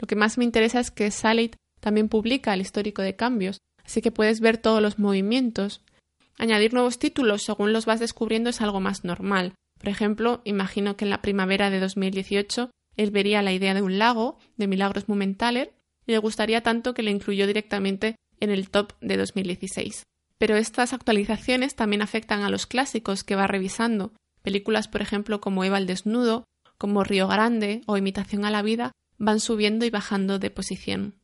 Lo 0.00 0.06
que 0.06 0.16
más 0.16 0.38
me 0.38 0.44
interesa 0.44 0.80
es 0.80 0.90
que 0.90 1.10
Salit 1.10 1.56
también 1.80 2.08
publica 2.08 2.54
el 2.54 2.60
histórico 2.60 3.02
de 3.02 3.16
cambios, 3.16 3.58
así 3.84 4.00
que 4.00 4.12
puedes 4.12 4.40
ver 4.40 4.58
todos 4.58 4.80
los 4.80 4.98
movimientos. 4.98 5.82
Añadir 6.36 6.72
nuevos 6.72 6.98
títulos 6.98 7.42
según 7.42 7.72
los 7.72 7.86
vas 7.86 8.00
descubriendo 8.00 8.50
es 8.50 8.60
algo 8.60 8.80
más 8.80 9.04
normal. 9.04 9.54
Por 9.78 9.88
ejemplo, 9.88 10.40
imagino 10.44 10.96
que 10.96 11.04
en 11.04 11.10
la 11.10 11.22
primavera 11.22 11.70
de 11.70 11.80
2018 11.80 12.70
él 12.98 13.10
vería 13.10 13.40
la 13.40 13.52
idea 13.52 13.72
de 13.72 13.80
un 13.80 13.98
lago 13.98 14.38
de 14.58 14.66
Milagros 14.66 15.08
Mumenthaler 15.08 15.72
y 16.06 16.12
le 16.12 16.18
gustaría 16.18 16.62
tanto 16.62 16.92
que 16.92 17.02
le 17.02 17.10
incluyó 17.10 17.46
directamente 17.46 18.16
en 18.40 18.50
el 18.50 18.68
top 18.68 18.92
de 19.00 19.16
2016. 19.16 20.02
Pero 20.36 20.56
estas 20.56 20.92
actualizaciones 20.92 21.74
también 21.74 22.02
afectan 22.02 22.42
a 22.42 22.50
los 22.50 22.66
clásicos 22.66 23.24
que 23.24 23.36
va 23.36 23.46
revisando, 23.46 24.12
Películas, 24.42 24.88
por 24.88 25.02
ejemplo, 25.02 25.40
como 25.40 25.64
Eva 25.64 25.78
el 25.78 25.86
Desnudo, 25.86 26.44
como 26.78 27.04
Río 27.04 27.28
Grande 27.28 27.82
o 27.86 27.96
Imitación 27.96 28.44
a 28.44 28.50
la 28.50 28.62
Vida, 28.62 28.92
van 29.18 29.40
subiendo 29.40 29.84
y 29.84 29.90
bajando 29.90 30.38
de 30.38 30.50
posición. 30.50 31.14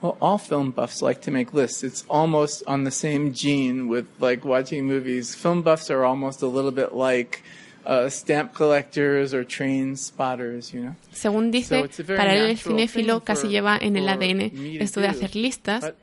Well, 0.00 0.16
all 0.20 0.38
film 0.38 0.72
buffs 0.72 1.02
like 1.02 1.20
to 1.22 1.30
make 1.30 1.52
lists. 1.52 1.82
It's 1.82 2.04
almost 2.08 2.62
on 2.66 2.84
the 2.84 2.90
same 2.90 3.32
gene 3.32 3.88
with 3.88 4.06
like 4.20 4.46
watching 4.46 4.86
movies. 4.86 5.34
Film 5.34 5.62
buffs 5.62 5.90
are 5.90 6.04
almost 6.04 6.42
a 6.42 6.46
little 6.46 6.70
bit 6.70 6.92
like 6.92 7.42
uh, 7.88 8.08
stamp 8.08 8.52
collectors 8.52 9.32
or 9.34 9.44
train 9.44 9.96
spotters, 9.96 10.72
you 10.72 10.82
know. 10.82 10.94
Según 11.12 11.50
dice, 11.50 11.88
so 11.90 12.04
para 12.04 12.36
él 12.36 12.50
el 12.50 12.58
cinéfilo 12.58 13.24
casi 13.24 13.48
lleva 13.48 13.76
en 13.80 13.96
el 13.96 14.08
ADN 14.08 14.52
esto 14.80 15.00
de 15.00 15.08
hacer 15.08 15.34
listas 15.34 15.94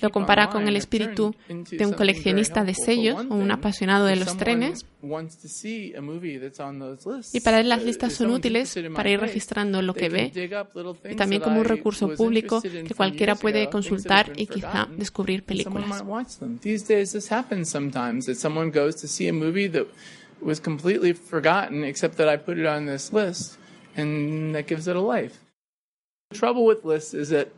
lo 0.00 0.10
compara 0.10 0.48
con 0.48 0.66
el 0.66 0.76
espíritu 0.76 1.34
de 1.48 1.86
un 1.86 1.92
coleccionista 1.92 2.64
de 2.64 2.74
sellos 2.74 3.18
o 3.28 3.34
un 3.34 3.50
apasionado 3.50 4.06
de 4.06 4.16
los 4.16 4.36
trenes. 4.36 4.86
Y 7.32 7.40
para 7.40 7.60
él 7.60 7.68
las 7.68 7.84
listas 7.84 8.12
son 8.14 8.30
útiles 8.30 8.78
para 8.94 9.10
ir 9.10 9.20
registrando 9.20 9.82
lo 9.82 9.94
que 9.94 10.08
ve 10.08 10.32
y 11.10 11.14
también 11.16 11.42
como 11.42 11.60
un 11.60 11.66
recurso 11.66 12.14
público 12.14 12.62
que 12.62 12.94
cualquiera 12.94 13.34
puede 13.34 13.68
consultar 13.68 14.32
y 14.36 14.46
quizá 14.46 14.88
descubrir 14.96 15.42
películas. 15.44 16.02
Was 20.42 20.60
completely 20.60 21.12
forgotten 21.12 21.84
except 21.84 22.16
that 22.16 22.28
I 22.28 22.36
put 22.36 22.58
it 22.58 22.66
on 22.66 22.86
this 22.86 23.12
list 23.12 23.58
and 23.96 24.54
that 24.54 24.66
gives 24.66 24.86
it 24.88 24.96
a 24.96 25.00
life. 25.00 25.38
The 26.30 26.38
trouble 26.38 26.64
with 26.64 26.84
lists 26.84 27.14
is 27.14 27.30
that 27.30 27.48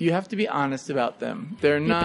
el 0.00 0.12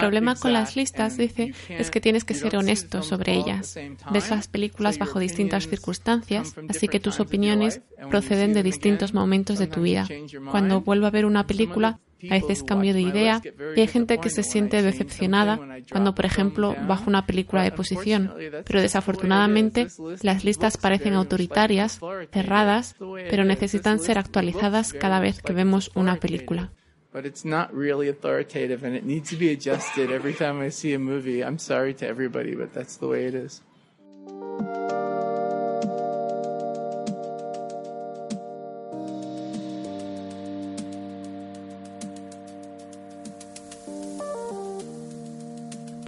problema 0.00 0.34
con 0.34 0.52
las 0.52 0.74
listas, 0.76 1.16
dice, 1.16 1.54
es 1.68 1.90
que 1.90 2.00
tienes 2.00 2.24
que 2.24 2.34
ser 2.34 2.56
honesto 2.56 3.02
sobre 3.02 3.34
ellas. 3.34 3.78
Ves 4.10 4.30
las 4.30 4.48
películas 4.48 4.98
bajo 4.98 5.20
distintas 5.20 5.68
circunstancias, 5.68 6.54
así 6.68 6.88
que 6.88 6.98
tus 7.00 7.20
opiniones 7.20 7.82
proceden 8.10 8.52
de 8.52 8.62
distintos 8.62 9.14
momentos 9.14 9.58
de 9.58 9.66
tu 9.68 9.82
vida. 9.82 10.08
Cuando 10.50 10.80
vuelvo 10.80 11.06
a 11.06 11.10
ver 11.10 11.24
una 11.24 11.46
película, 11.46 12.00
a 12.30 12.34
veces 12.34 12.62
cambio 12.62 12.94
de 12.94 13.02
idea 13.02 13.40
y 13.76 13.80
hay 13.80 13.86
gente 13.86 14.18
que 14.18 14.30
se 14.30 14.42
siente 14.42 14.82
decepcionada 14.82 15.60
cuando, 15.90 16.14
por 16.14 16.26
ejemplo, 16.26 16.76
bajo 16.86 17.08
una 17.08 17.26
película 17.26 17.62
de 17.62 17.72
posición. 17.72 18.32
Pero 18.64 18.80
desafortunadamente, 18.80 19.88
las 20.22 20.44
listas 20.44 20.76
parecen 20.76 21.14
autoritarias, 21.14 22.00
cerradas, 22.32 22.96
pero 23.30 23.44
necesitan 23.44 23.98
ser 23.98 24.18
actualizadas 24.18 24.92
cada 24.92 25.20
vez 25.20 25.40
que 25.40 25.52
vemos 25.52 25.90
una 25.94 26.16
película. 26.16 26.70
but 27.14 27.24
it's 27.24 27.44
not 27.44 27.72
really 27.72 28.08
authoritative 28.08 28.82
and 28.82 28.96
it 28.96 29.04
needs 29.04 29.30
to 29.30 29.36
be 29.36 29.52
adjusted 29.52 30.10
every 30.10 30.34
time 30.34 30.60
I 30.60 30.70
see 30.70 30.92
a 30.94 30.98
movie. 30.98 31.44
I'm 31.44 31.58
sorry 31.58 31.94
to 31.94 32.08
everybody, 32.08 32.56
but 32.56 32.74
that's 32.74 32.96
the 32.96 33.06
way 33.06 33.26
it 33.26 33.36
is. 33.36 33.62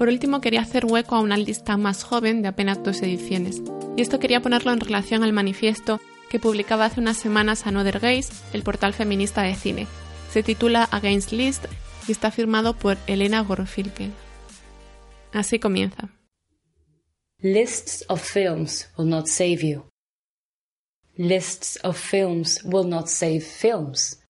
Por 0.06 0.12
último, 0.12 0.40
quería 0.40 0.60
hacer 0.60 0.86
hueco 0.86 1.16
a 1.16 1.20
una 1.20 1.36
lista 1.36 1.76
más 1.76 2.04
joven 2.04 2.40
de 2.40 2.46
apenas 2.46 2.80
dos 2.80 3.02
ediciones. 3.02 3.60
Y 3.96 4.02
esto 4.02 4.20
quería 4.20 4.40
ponerlo 4.40 4.72
en 4.72 4.78
relación 4.78 5.24
al 5.24 5.32
manifiesto 5.32 6.00
que 6.30 6.38
publicaba 6.38 6.84
hace 6.84 7.00
unas 7.00 7.16
semanas 7.16 7.66
Another 7.66 7.98
Gaze, 7.98 8.32
el 8.52 8.62
portal 8.62 8.94
feminista 8.94 9.42
de 9.42 9.56
cine. 9.56 9.88
Se 10.30 10.44
titula 10.44 10.84
Against 10.92 11.32
List 11.32 11.64
y 12.06 12.12
está 12.12 12.30
firmado 12.30 12.74
por 12.74 12.98
Elena 13.08 13.40
Gorofilke. 13.40 14.10
Así 15.32 15.58
comienza. 15.58 16.08
Lists 17.40 18.04
of 18.08 18.22
films 18.22 18.88
will 18.96 19.08
not 19.08 19.26
save 19.26 19.66
you. 19.66 19.88
Lists 21.16 21.80
of 21.82 21.96
films 21.96 22.60
will 22.62 22.86
not 22.86 23.08
save 23.08 23.40
films. 23.40 24.22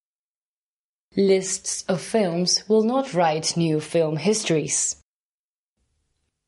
Lists 1.14 1.84
of 1.86 2.00
films 2.00 2.64
will 2.66 2.86
not 2.86 3.12
write 3.12 3.58
new 3.58 3.78
film 3.78 4.16
histories. 4.16 5.02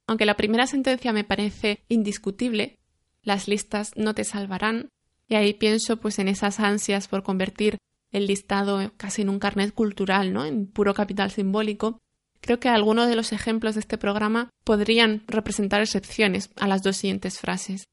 Aunque 0.08 0.24
la 0.24 0.36
primera 0.36 0.66
sentencia 0.66 1.12
me 1.12 1.22
parece 1.22 1.84
indiscutible, 1.88 2.78
las 3.22 3.46
listas 3.46 3.92
no 3.94 4.14
te 4.14 4.24
salvarán, 4.24 4.88
y 5.28 5.34
ahí 5.34 5.52
pienso 5.52 5.98
pues 5.98 6.18
en 6.18 6.28
esas 6.28 6.60
ansias 6.60 7.08
por 7.08 7.22
convertir 7.22 7.76
el 8.10 8.26
listado 8.26 8.90
casi 8.96 9.20
en 9.20 9.28
un 9.28 9.38
carnet 9.38 9.74
cultural, 9.74 10.32
¿no? 10.32 10.46
En 10.46 10.66
puro 10.66 10.94
capital 10.94 11.30
simbólico. 11.30 12.00
Creo 12.40 12.58
que 12.58 12.70
algunos 12.70 13.06
de 13.08 13.16
los 13.16 13.32
ejemplos 13.32 13.74
de 13.74 13.80
este 13.80 13.98
programa 13.98 14.48
podrían 14.64 15.24
representar 15.26 15.82
excepciones 15.82 16.48
a 16.56 16.68
las 16.68 16.82
dos 16.82 16.96
siguientes 16.96 17.38
frases. 17.38 17.84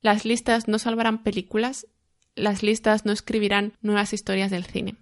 Las 0.00 0.24
listas 0.24 0.66
no 0.66 0.80
salvarán 0.80 1.22
películas, 1.22 1.86
las 2.34 2.64
listas 2.64 3.06
no 3.06 3.12
escribirán 3.12 3.74
nuevas 3.82 4.12
historias 4.12 4.50
del 4.50 4.64
cine. 4.64 4.96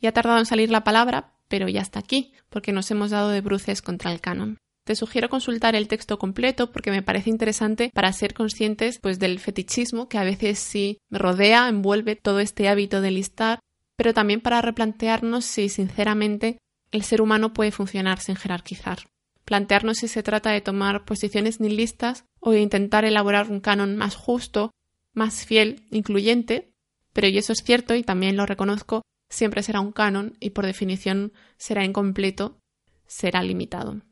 Ya 0.00 0.08
ha 0.08 0.12
tardado 0.12 0.38
en 0.38 0.46
salir 0.46 0.70
la 0.70 0.84
palabra, 0.84 1.34
pero 1.48 1.68
ya 1.68 1.82
está 1.82 1.98
aquí, 1.98 2.32
porque 2.48 2.72
nos 2.72 2.90
hemos 2.90 3.10
dado 3.10 3.28
de 3.28 3.42
bruces 3.42 3.82
contra 3.82 4.10
el 4.10 4.22
canon. 4.22 4.56
Te 4.84 4.94
sugiero 4.94 5.30
consultar 5.30 5.74
el 5.74 5.88
texto 5.88 6.18
completo 6.18 6.70
porque 6.70 6.90
me 6.90 7.02
parece 7.02 7.30
interesante 7.30 7.90
para 7.94 8.12
ser 8.12 8.34
conscientes 8.34 8.98
pues 8.98 9.18
del 9.18 9.38
fetichismo 9.38 10.08
que 10.08 10.18
a 10.18 10.24
veces 10.24 10.58
sí 10.58 10.98
rodea, 11.10 11.68
envuelve 11.68 12.16
todo 12.16 12.38
este 12.38 12.68
hábito 12.68 13.00
de 13.00 13.10
listar, 13.10 13.60
pero 13.96 14.12
también 14.12 14.42
para 14.42 14.60
replantearnos 14.60 15.46
si 15.46 15.70
sinceramente 15.70 16.58
el 16.92 17.02
ser 17.02 17.22
humano 17.22 17.54
puede 17.54 17.72
funcionar 17.72 18.20
sin 18.20 18.36
jerarquizar. 18.36 18.98
Plantearnos 19.46 19.98
si 19.98 20.08
se 20.08 20.22
trata 20.22 20.50
de 20.50 20.60
tomar 20.60 21.06
posiciones 21.06 21.60
nihilistas 21.60 22.26
o 22.40 22.50
de 22.50 22.60
intentar 22.60 23.06
elaborar 23.06 23.50
un 23.50 23.60
canon 23.60 23.96
más 23.96 24.16
justo, 24.16 24.70
más 25.14 25.46
fiel, 25.46 25.86
incluyente, 25.90 26.72
pero 27.14 27.28
y 27.28 27.38
eso 27.38 27.54
es 27.54 27.62
cierto 27.64 27.94
y 27.94 28.02
también 28.02 28.36
lo 28.36 28.44
reconozco, 28.44 29.02
siempre 29.30 29.62
será 29.62 29.80
un 29.80 29.92
canon 29.92 30.36
y 30.40 30.50
por 30.50 30.66
definición 30.66 31.32
será 31.56 31.84
incompleto, 31.84 32.58
será 33.06 33.42
limitado. 33.42 34.02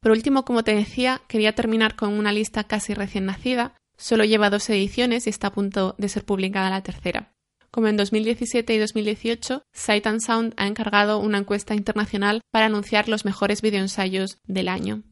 Por 0.00 0.12
último, 0.12 0.44
como 0.44 0.62
te 0.62 0.74
decía, 0.74 1.22
quería 1.28 1.54
terminar 1.54 1.96
con 1.96 2.12
una 2.12 2.32
lista 2.32 2.64
casi 2.64 2.94
recién 2.94 3.26
nacida. 3.26 3.74
Solo 3.96 4.24
lleva 4.24 4.50
dos 4.50 4.68
ediciones 4.70 5.26
y 5.26 5.30
está 5.30 5.48
a 5.48 5.52
punto 5.52 5.96
de 5.98 6.08
ser 6.08 6.24
publicada 6.24 6.70
la 6.70 6.82
tercera. 6.82 7.32
Como 7.70 7.88
en 7.88 7.96
2017 7.96 8.74
y 8.74 8.78
2018, 8.78 9.62
Sight 9.74 10.06
and 10.06 10.20
Sound 10.20 10.54
ha 10.56 10.66
encargado 10.66 11.18
una 11.18 11.38
encuesta 11.38 11.74
internacional 11.74 12.40
para 12.50 12.66
anunciar 12.66 13.08
los 13.08 13.24
mejores 13.24 13.60
videoensayos 13.60 14.38
del 14.44 14.68
año. 14.68 15.02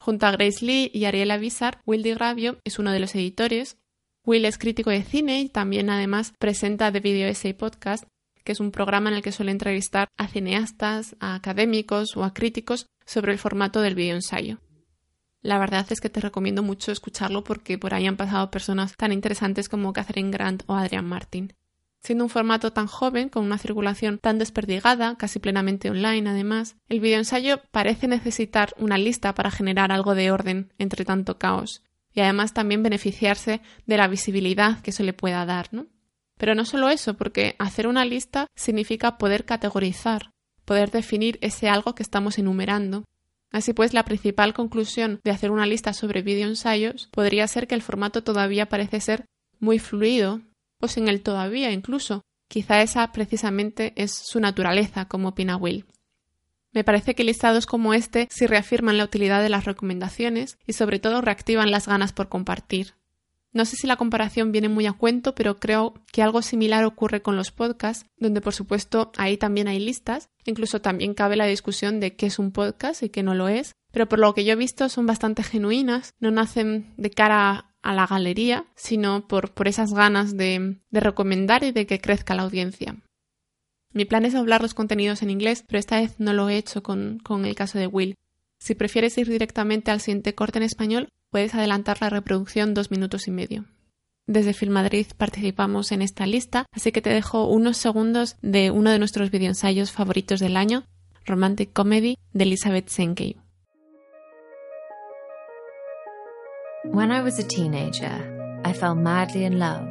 Junto 0.00 0.26
a 0.26 0.32
Grace 0.32 0.64
Lee 0.64 0.90
y 0.92 1.04
Ariela 1.04 1.38
Bizar, 1.38 1.80
Will 1.84 2.02
DiGravio 2.02 2.58
es 2.64 2.78
uno 2.78 2.92
de 2.92 3.00
los 3.00 3.14
editores. 3.14 3.76
Will 4.24 4.44
es 4.44 4.58
crítico 4.58 4.90
de 4.90 5.02
cine 5.02 5.40
y 5.40 5.48
también 5.48 5.90
además 5.90 6.32
presenta 6.38 6.90
The 6.90 7.00
Video 7.00 7.28
Essay 7.28 7.52
Podcast, 7.52 8.04
que 8.48 8.52
es 8.52 8.60
un 8.60 8.70
programa 8.70 9.10
en 9.10 9.16
el 9.16 9.20
que 9.20 9.30
suele 9.30 9.52
entrevistar 9.52 10.08
a 10.16 10.26
cineastas, 10.26 11.16
a 11.20 11.34
académicos 11.34 12.16
o 12.16 12.24
a 12.24 12.32
críticos 12.32 12.86
sobre 13.04 13.32
el 13.32 13.38
formato 13.38 13.82
del 13.82 13.98
ensayo. 13.98 14.58
La 15.42 15.58
verdad 15.58 15.84
es 15.90 16.00
que 16.00 16.08
te 16.08 16.22
recomiendo 16.22 16.62
mucho 16.62 16.90
escucharlo 16.90 17.44
porque 17.44 17.76
por 17.76 17.92
ahí 17.92 18.06
han 18.06 18.16
pasado 18.16 18.50
personas 18.50 18.96
tan 18.96 19.12
interesantes 19.12 19.68
como 19.68 19.92
Catherine 19.92 20.30
Grant 20.30 20.62
o 20.64 20.76
Adrian 20.76 21.04
Martin. 21.04 21.52
Siendo 22.02 22.24
un 22.24 22.30
formato 22.30 22.72
tan 22.72 22.86
joven, 22.86 23.28
con 23.28 23.44
una 23.44 23.58
circulación 23.58 24.16
tan 24.16 24.38
desperdigada, 24.38 25.16
casi 25.18 25.40
plenamente 25.40 25.90
online 25.90 26.30
además, 26.30 26.76
el 26.88 27.04
ensayo 27.04 27.60
parece 27.70 28.08
necesitar 28.08 28.72
una 28.78 28.96
lista 28.96 29.34
para 29.34 29.50
generar 29.50 29.92
algo 29.92 30.14
de 30.14 30.30
orden 30.30 30.72
entre 30.78 31.04
tanto 31.04 31.36
caos, 31.36 31.82
y 32.14 32.20
además 32.20 32.54
también 32.54 32.82
beneficiarse 32.82 33.60
de 33.84 33.96
la 33.98 34.08
visibilidad 34.08 34.80
que 34.80 34.92
se 34.92 35.04
le 35.04 35.12
pueda 35.12 35.44
dar, 35.44 35.68
¿no? 35.70 35.86
Pero 36.38 36.54
no 36.54 36.64
solo 36.64 36.88
eso, 36.88 37.14
porque 37.14 37.56
hacer 37.58 37.86
una 37.86 38.04
lista 38.04 38.46
significa 38.56 39.18
poder 39.18 39.44
categorizar, 39.44 40.30
poder 40.64 40.90
definir 40.90 41.38
ese 41.42 41.68
algo 41.68 41.94
que 41.94 42.02
estamos 42.02 42.38
enumerando. 42.38 43.04
Así 43.50 43.72
pues, 43.72 43.92
la 43.92 44.04
principal 44.04 44.54
conclusión 44.54 45.20
de 45.24 45.30
hacer 45.30 45.50
una 45.50 45.66
lista 45.66 45.92
sobre 45.92 46.22
videoensayos 46.22 47.08
podría 47.10 47.46
ser 47.48 47.66
que 47.66 47.74
el 47.74 47.82
formato 47.82 48.22
todavía 48.22 48.68
parece 48.68 49.00
ser 49.00 49.26
muy 49.58 49.78
fluido, 49.78 50.40
o 50.80 50.88
sin 50.88 51.08
el 51.08 51.22
todavía 51.22 51.72
incluso. 51.72 52.22
Quizá 52.48 52.80
esa 52.80 53.10
precisamente 53.12 53.92
es 53.96 54.12
su 54.12 54.40
naturaleza, 54.40 55.06
como 55.06 55.28
opina 55.28 55.56
Will. 55.56 55.84
Me 56.72 56.84
parece 56.84 57.14
que 57.14 57.24
listados 57.24 57.66
como 57.66 57.94
este 57.94 58.28
sí 58.30 58.46
reafirman 58.46 58.98
la 58.98 59.04
utilidad 59.04 59.42
de 59.42 59.48
las 59.48 59.64
recomendaciones 59.64 60.58
y 60.66 60.74
sobre 60.74 60.98
todo 60.98 61.20
reactivan 61.20 61.70
las 61.70 61.88
ganas 61.88 62.12
por 62.12 62.28
compartir. 62.28 62.94
No 63.58 63.64
sé 63.64 63.74
si 63.74 63.88
la 63.88 63.96
comparación 63.96 64.52
viene 64.52 64.68
muy 64.68 64.86
a 64.86 64.92
cuento, 64.92 65.34
pero 65.34 65.58
creo 65.58 65.94
que 66.12 66.22
algo 66.22 66.42
similar 66.42 66.84
ocurre 66.84 67.22
con 67.22 67.34
los 67.34 67.50
podcasts, 67.50 68.06
donde 68.16 68.40
por 68.40 68.54
supuesto 68.54 69.10
ahí 69.16 69.36
también 69.36 69.66
hay 69.66 69.80
listas, 69.80 70.28
incluso 70.44 70.80
también 70.80 71.12
cabe 71.12 71.34
la 71.34 71.44
discusión 71.44 71.98
de 71.98 72.14
qué 72.14 72.26
es 72.26 72.38
un 72.38 72.52
podcast 72.52 73.02
y 73.02 73.08
qué 73.08 73.24
no 73.24 73.34
lo 73.34 73.48
es, 73.48 73.72
pero 73.90 74.08
por 74.08 74.20
lo 74.20 74.32
que 74.32 74.44
yo 74.44 74.52
he 74.52 74.56
visto 74.56 74.88
son 74.88 75.06
bastante 75.06 75.42
genuinas, 75.42 76.14
no 76.20 76.30
nacen 76.30 76.94
de 76.98 77.10
cara 77.10 77.74
a 77.82 77.94
la 77.94 78.06
galería, 78.06 78.64
sino 78.76 79.26
por, 79.26 79.50
por 79.50 79.66
esas 79.66 79.92
ganas 79.92 80.36
de, 80.36 80.78
de 80.90 81.00
recomendar 81.00 81.64
y 81.64 81.72
de 81.72 81.84
que 81.84 82.00
crezca 82.00 82.36
la 82.36 82.44
audiencia. 82.44 82.94
Mi 83.92 84.04
plan 84.04 84.24
es 84.24 84.36
hablar 84.36 84.62
los 84.62 84.74
contenidos 84.74 85.22
en 85.22 85.30
inglés, 85.30 85.64
pero 85.66 85.80
esta 85.80 85.98
vez 85.98 86.14
no 86.20 86.32
lo 86.32 86.48
he 86.48 86.58
hecho 86.58 86.84
con, 86.84 87.18
con 87.24 87.44
el 87.44 87.56
caso 87.56 87.76
de 87.76 87.88
Will. 87.88 88.14
Si 88.60 88.76
prefieres 88.76 89.18
ir 89.18 89.28
directamente 89.28 89.90
al 89.90 90.00
siguiente 90.00 90.36
corte 90.36 90.58
en 90.58 90.64
español, 90.64 91.08
puedes 91.30 91.54
adelantar 91.54 91.98
la 92.00 92.10
reproducción 92.10 92.74
dos 92.74 92.90
minutos 92.90 93.28
y 93.28 93.30
medio. 93.30 93.64
Desde 94.26 94.52
Filmadrid 94.52 95.06
participamos 95.16 95.90
en 95.90 96.02
esta 96.02 96.26
lista, 96.26 96.66
así 96.72 96.92
que 96.92 97.00
te 97.00 97.10
dejo 97.10 97.48
unos 97.48 97.78
segundos 97.78 98.36
de 98.42 98.70
uno 98.70 98.90
de 98.90 98.98
nuestros 98.98 99.30
videoensayos 99.30 99.90
favoritos 99.90 100.40
del 100.40 100.56
año, 100.56 100.84
Romantic 101.24 101.72
Comedy, 101.72 102.18
de 102.32 102.44
Elizabeth 102.44 102.88
Senkey. 102.88 103.36
When 106.84 107.10
I 107.10 107.22
was 107.22 107.38
a 107.38 107.46
teenager, 107.46 108.60
I 108.64 108.72
fell 108.72 108.94
madly 108.94 109.44
in 109.44 109.58
love 109.58 109.88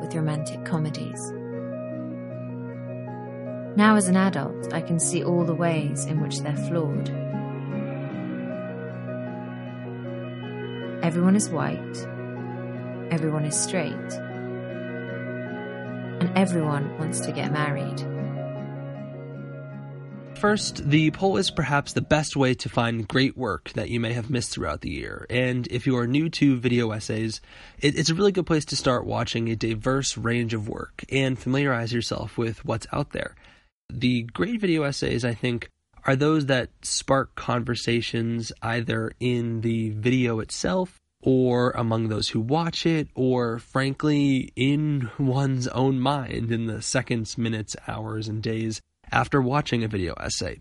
with 0.00 0.14
romantic 0.14 0.64
comedies. 0.64 1.20
Now, 3.76 3.96
as 3.96 4.08
an 4.08 4.16
adult, 4.16 4.72
I 4.72 4.80
can 4.80 4.98
see 4.98 5.22
all 5.22 5.44
the 5.44 5.54
ways 5.54 6.06
in 6.06 6.22
which 6.22 6.40
they're 6.40 6.56
flawed. 6.68 7.25
Everyone 11.06 11.36
is 11.36 11.48
white. 11.48 11.96
Everyone 13.12 13.44
is 13.44 13.56
straight. 13.56 14.12
And 16.20 16.36
everyone 16.36 16.98
wants 16.98 17.20
to 17.20 17.30
get 17.30 17.52
married. 17.52 18.00
First, 20.36 20.90
the 20.90 21.12
poll 21.12 21.36
is 21.36 21.52
perhaps 21.52 21.92
the 21.92 22.00
best 22.00 22.34
way 22.34 22.54
to 22.54 22.68
find 22.68 23.06
great 23.06 23.36
work 23.36 23.70
that 23.74 23.88
you 23.88 24.00
may 24.00 24.14
have 24.14 24.30
missed 24.30 24.50
throughout 24.50 24.80
the 24.80 24.90
year. 24.90 25.26
And 25.30 25.68
if 25.68 25.86
you 25.86 25.96
are 25.96 26.08
new 26.08 26.28
to 26.30 26.58
video 26.58 26.90
essays, 26.90 27.40
it, 27.78 27.96
it's 27.96 28.10
a 28.10 28.14
really 28.16 28.32
good 28.32 28.46
place 28.46 28.64
to 28.64 28.76
start 28.76 29.06
watching 29.06 29.48
a 29.48 29.54
diverse 29.54 30.18
range 30.18 30.54
of 30.54 30.68
work 30.68 31.04
and 31.08 31.38
familiarize 31.38 31.92
yourself 31.92 32.36
with 32.36 32.64
what's 32.64 32.88
out 32.92 33.12
there. 33.12 33.36
The 33.88 34.24
great 34.24 34.60
video 34.60 34.82
essays, 34.82 35.24
I 35.24 35.34
think, 35.34 35.70
are 36.06 36.16
those 36.16 36.46
that 36.46 36.70
spark 36.82 37.34
conversations 37.34 38.52
either 38.62 39.12
in 39.18 39.60
the 39.60 39.90
video 39.90 40.38
itself 40.38 41.00
or 41.20 41.72
among 41.72 42.08
those 42.08 42.28
who 42.28 42.40
watch 42.40 42.86
it, 42.86 43.08
or 43.16 43.58
frankly, 43.58 44.52
in 44.54 45.10
one's 45.18 45.66
own 45.68 45.98
mind 45.98 46.52
in 46.52 46.66
the 46.66 46.80
seconds, 46.80 47.36
minutes, 47.36 47.74
hours, 47.88 48.28
and 48.28 48.42
days 48.42 48.80
after 49.10 49.42
watching 49.42 49.82
a 49.82 49.88
video 49.88 50.14
essay. 50.14 50.60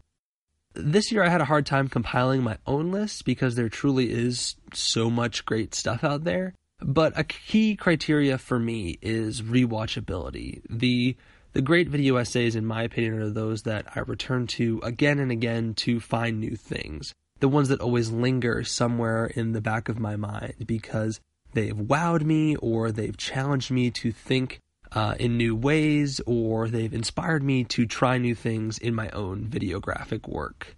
This 0.74 1.12
year 1.12 1.24
I 1.24 1.30
had 1.30 1.42
a 1.42 1.46
hard 1.46 1.66
time 1.66 1.88
compiling 1.88 2.44
my 2.44 2.58
own 2.66 2.92
list 2.92 3.24
because 3.26 3.56
there 3.56 3.70
truly 3.70 4.12
is 4.12 4.56
so 4.74 5.10
much 5.10 5.46
great 5.46 5.76
stuff 5.76 6.04
out 6.04 6.24
there. 6.24 6.54
But 6.80 7.18
a 7.18 7.24
key 7.24 7.76
criteria 7.76 8.38
for 8.38 8.60
me 8.60 8.98
is 9.02 9.42
rewatchability. 9.42 10.62
The 10.70 11.16
the 11.56 11.62
great 11.62 11.88
video 11.88 12.18
essays, 12.18 12.58
in 12.58 12.66
my 12.66 12.84
opinion, 12.84 13.22
are 13.22 13.30
those 13.30 13.62
that 13.62 13.86
I 13.96 14.02
return 14.02 14.46
to 14.48 14.82
again 14.84 15.20
and 15.20 15.32
again 15.32 15.74
to 15.76 16.02
find 16.02 16.38
new 16.38 16.58
things. 16.58 17.14
The 17.40 17.48
ones 17.48 17.70
that 17.70 17.80
always 17.80 18.12
linger 18.12 18.66
somewhere 18.66 19.28
in 19.28 19.54
the 19.54 19.62
back 19.62 19.88
of 19.88 19.98
my 19.98 20.18
mind 20.18 20.56
because 20.68 21.22
they've 21.54 21.76
wowed 21.76 22.24
me 22.24 22.58
or 22.58 22.92
they've 22.92 23.16
challenged 23.16 23.72
me 23.72 23.90
to 23.92 24.12
think 24.12 24.60
uh, 24.92 25.16
in 25.18 25.38
new 25.38 25.56
ways 25.56 26.20
or 26.26 26.68
they've 26.68 26.94
inspired 26.94 27.42
me 27.42 27.64
to 27.64 27.86
try 27.86 28.18
new 28.18 28.36
things 28.36 28.78
in 28.78 28.94
my 28.94 29.10
own 29.12 29.46
videographic 29.46 30.28
work. 30.28 30.76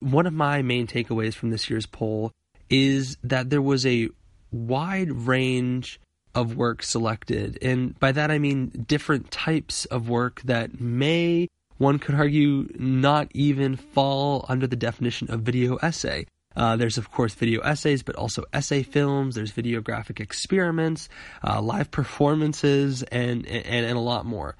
one 0.00 0.26
of 0.26 0.32
my 0.32 0.62
main 0.62 0.88
takeaways 0.88 1.34
from 1.34 1.50
this 1.50 1.70
year's 1.70 1.86
poll 1.86 2.32
is 2.68 3.18
that 3.22 3.50
there 3.50 3.62
was 3.62 3.86
a 3.86 4.08
wide 4.50 5.12
range 5.12 6.00
of 6.34 6.56
work 6.56 6.82
selected. 6.82 7.58
And 7.62 7.98
by 7.98 8.12
that 8.12 8.30
I 8.30 8.38
mean 8.38 8.84
different 8.86 9.30
types 9.30 9.84
of 9.86 10.08
work 10.08 10.40
that 10.42 10.80
may, 10.80 11.48
one 11.78 11.98
could 11.98 12.14
argue, 12.14 12.68
not 12.78 13.28
even 13.34 13.76
fall 13.76 14.44
under 14.48 14.66
the 14.66 14.76
definition 14.76 15.30
of 15.30 15.40
video 15.40 15.76
essay. 15.76 16.26
Uh, 16.56 16.76
there's, 16.76 16.98
of 16.98 17.10
course, 17.12 17.34
video 17.34 17.60
essays, 17.60 18.02
but 18.02 18.16
also 18.16 18.44
essay 18.52 18.82
films. 18.82 19.34
There's 19.34 19.52
videographic 19.52 20.20
experiments, 20.20 21.08
uh, 21.46 21.62
live 21.62 21.90
performances, 21.90 23.02
and, 23.04 23.46
and, 23.46 23.86
and 23.86 23.96
a 23.96 24.00
lot 24.00 24.26
more. 24.26 24.56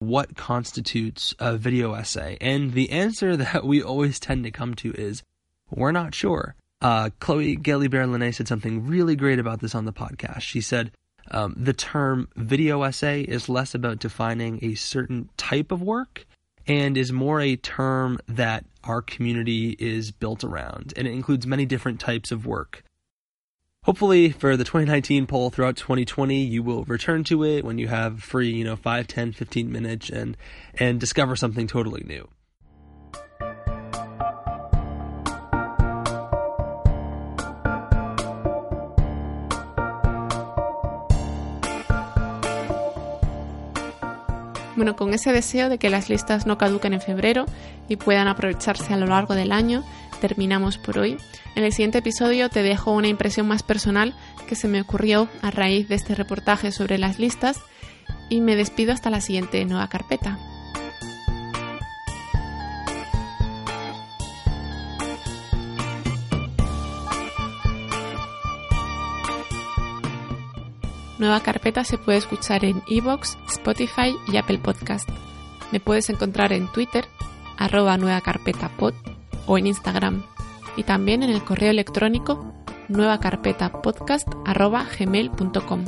What 0.00 0.36
constitutes 0.36 1.34
a 1.38 1.56
video 1.56 1.94
essay? 1.94 2.36
And 2.40 2.72
the 2.72 2.90
answer 2.90 3.36
that 3.38 3.64
we 3.64 3.82
always 3.82 4.20
tend 4.20 4.44
to 4.44 4.50
come 4.50 4.74
to 4.76 4.92
is 4.92 5.22
we're 5.70 5.92
not 5.92 6.14
sure. 6.14 6.54
Uh, 6.84 7.08
Chloe 7.18 7.56
Gailey 7.56 7.88
Berlinet 7.88 8.34
said 8.34 8.46
something 8.46 8.86
really 8.86 9.16
great 9.16 9.38
about 9.38 9.60
this 9.60 9.74
on 9.74 9.86
the 9.86 9.92
podcast. 9.92 10.42
She 10.42 10.60
said, 10.60 10.90
um, 11.30 11.54
the 11.56 11.72
term 11.72 12.28
video 12.36 12.82
essay 12.82 13.22
is 13.22 13.48
less 13.48 13.74
about 13.74 14.00
defining 14.00 14.58
a 14.62 14.74
certain 14.74 15.30
type 15.38 15.72
of 15.72 15.80
work 15.80 16.26
and 16.66 16.98
is 16.98 17.10
more 17.10 17.40
a 17.40 17.56
term 17.56 18.18
that 18.28 18.66
our 18.84 19.00
community 19.00 19.76
is 19.78 20.10
built 20.10 20.44
around, 20.44 20.92
and 20.94 21.08
it 21.08 21.12
includes 21.12 21.46
many 21.46 21.64
different 21.64 22.00
types 22.00 22.30
of 22.30 22.44
work. 22.44 22.84
Hopefully, 23.84 24.28
for 24.28 24.54
the 24.54 24.64
2019 24.64 25.26
poll 25.26 25.48
throughout 25.48 25.76
2020, 25.76 26.42
you 26.42 26.62
will 26.62 26.84
return 26.84 27.24
to 27.24 27.44
it 27.44 27.64
when 27.64 27.78
you 27.78 27.88
have 27.88 28.22
free, 28.22 28.50
you 28.50 28.64
know, 28.64 28.76
5, 28.76 29.06
10, 29.06 29.32
15 29.32 29.72
minutes 29.72 30.10
and, 30.10 30.36
and 30.78 31.00
discover 31.00 31.34
something 31.34 31.66
totally 31.66 32.02
new. 32.06 32.28
Bueno, 44.84 44.96
con 44.98 45.14
ese 45.14 45.32
deseo 45.32 45.70
de 45.70 45.78
que 45.78 45.88
las 45.88 46.10
listas 46.10 46.44
no 46.44 46.58
caduquen 46.58 46.92
en 46.92 47.00
febrero 47.00 47.46
y 47.88 47.96
puedan 47.96 48.28
aprovecharse 48.28 48.92
a 48.92 48.98
lo 48.98 49.06
largo 49.06 49.34
del 49.34 49.50
año, 49.50 49.82
terminamos 50.20 50.76
por 50.76 50.98
hoy. 50.98 51.16
En 51.54 51.64
el 51.64 51.72
siguiente 51.72 52.00
episodio 52.00 52.50
te 52.50 52.62
dejo 52.62 52.92
una 52.92 53.08
impresión 53.08 53.48
más 53.48 53.62
personal 53.62 54.14
que 54.46 54.56
se 54.56 54.68
me 54.68 54.82
ocurrió 54.82 55.26
a 55.40 55.50
raíz 55.50 55.88
de 55.88 55.94
este 55.94 56.14
reportaje 56.14 56.70
sobre 56.70 56.98
las 56.98 57.18
listas 57.18 57.60
y 58.28 58.42
me 58.42 58.56
despido 58.56 58.92
hasta 58.92 59.08
la 59.08 59.22
siguiente 59.22 59.64
nueva 59.64 59.88
carpeta. 59.88 60.38
Nueva 71.24 71.40
Carpeta 71.40 71.84
se 71.84 71.96
puede 71.96 72.18
escuchar 72.18 72.66
en 72.66 72.82
Evox, 72.86 73.38
Spotify 73.48 74.14
y 74.30 74.36
Apple 74.36 74.58
Podcast. 74.58 75.08
Me 75.72 75.80
puedes 75.80 76.10
encontrar 76.10 76.52
en 76.52 76.70
Twitter, 76.70 77.06
arroba 77.56 77.96
Nueva 77.96 78.20
Carpeta 78.20 78.68
Pod, 78.68 78.92
o 79.46 79.56
en 79.56 79.66
Instagram, 79.66 80.22
y 80.76 80.82
también 80.82 81.22
en 81.22 81.30
el 81.30 81.42
correo 81.42 81.70
electrónico 81.70 82.52
nuevacarpetapodcast 82.88 84.28
arroba 84.44 84.86
gmail.com. 84.98 85.86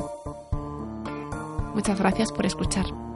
Muchas 1.75 1.99
gracias 1.99 2.31
por 2.31 2.47
escuchar. 2.47 3.06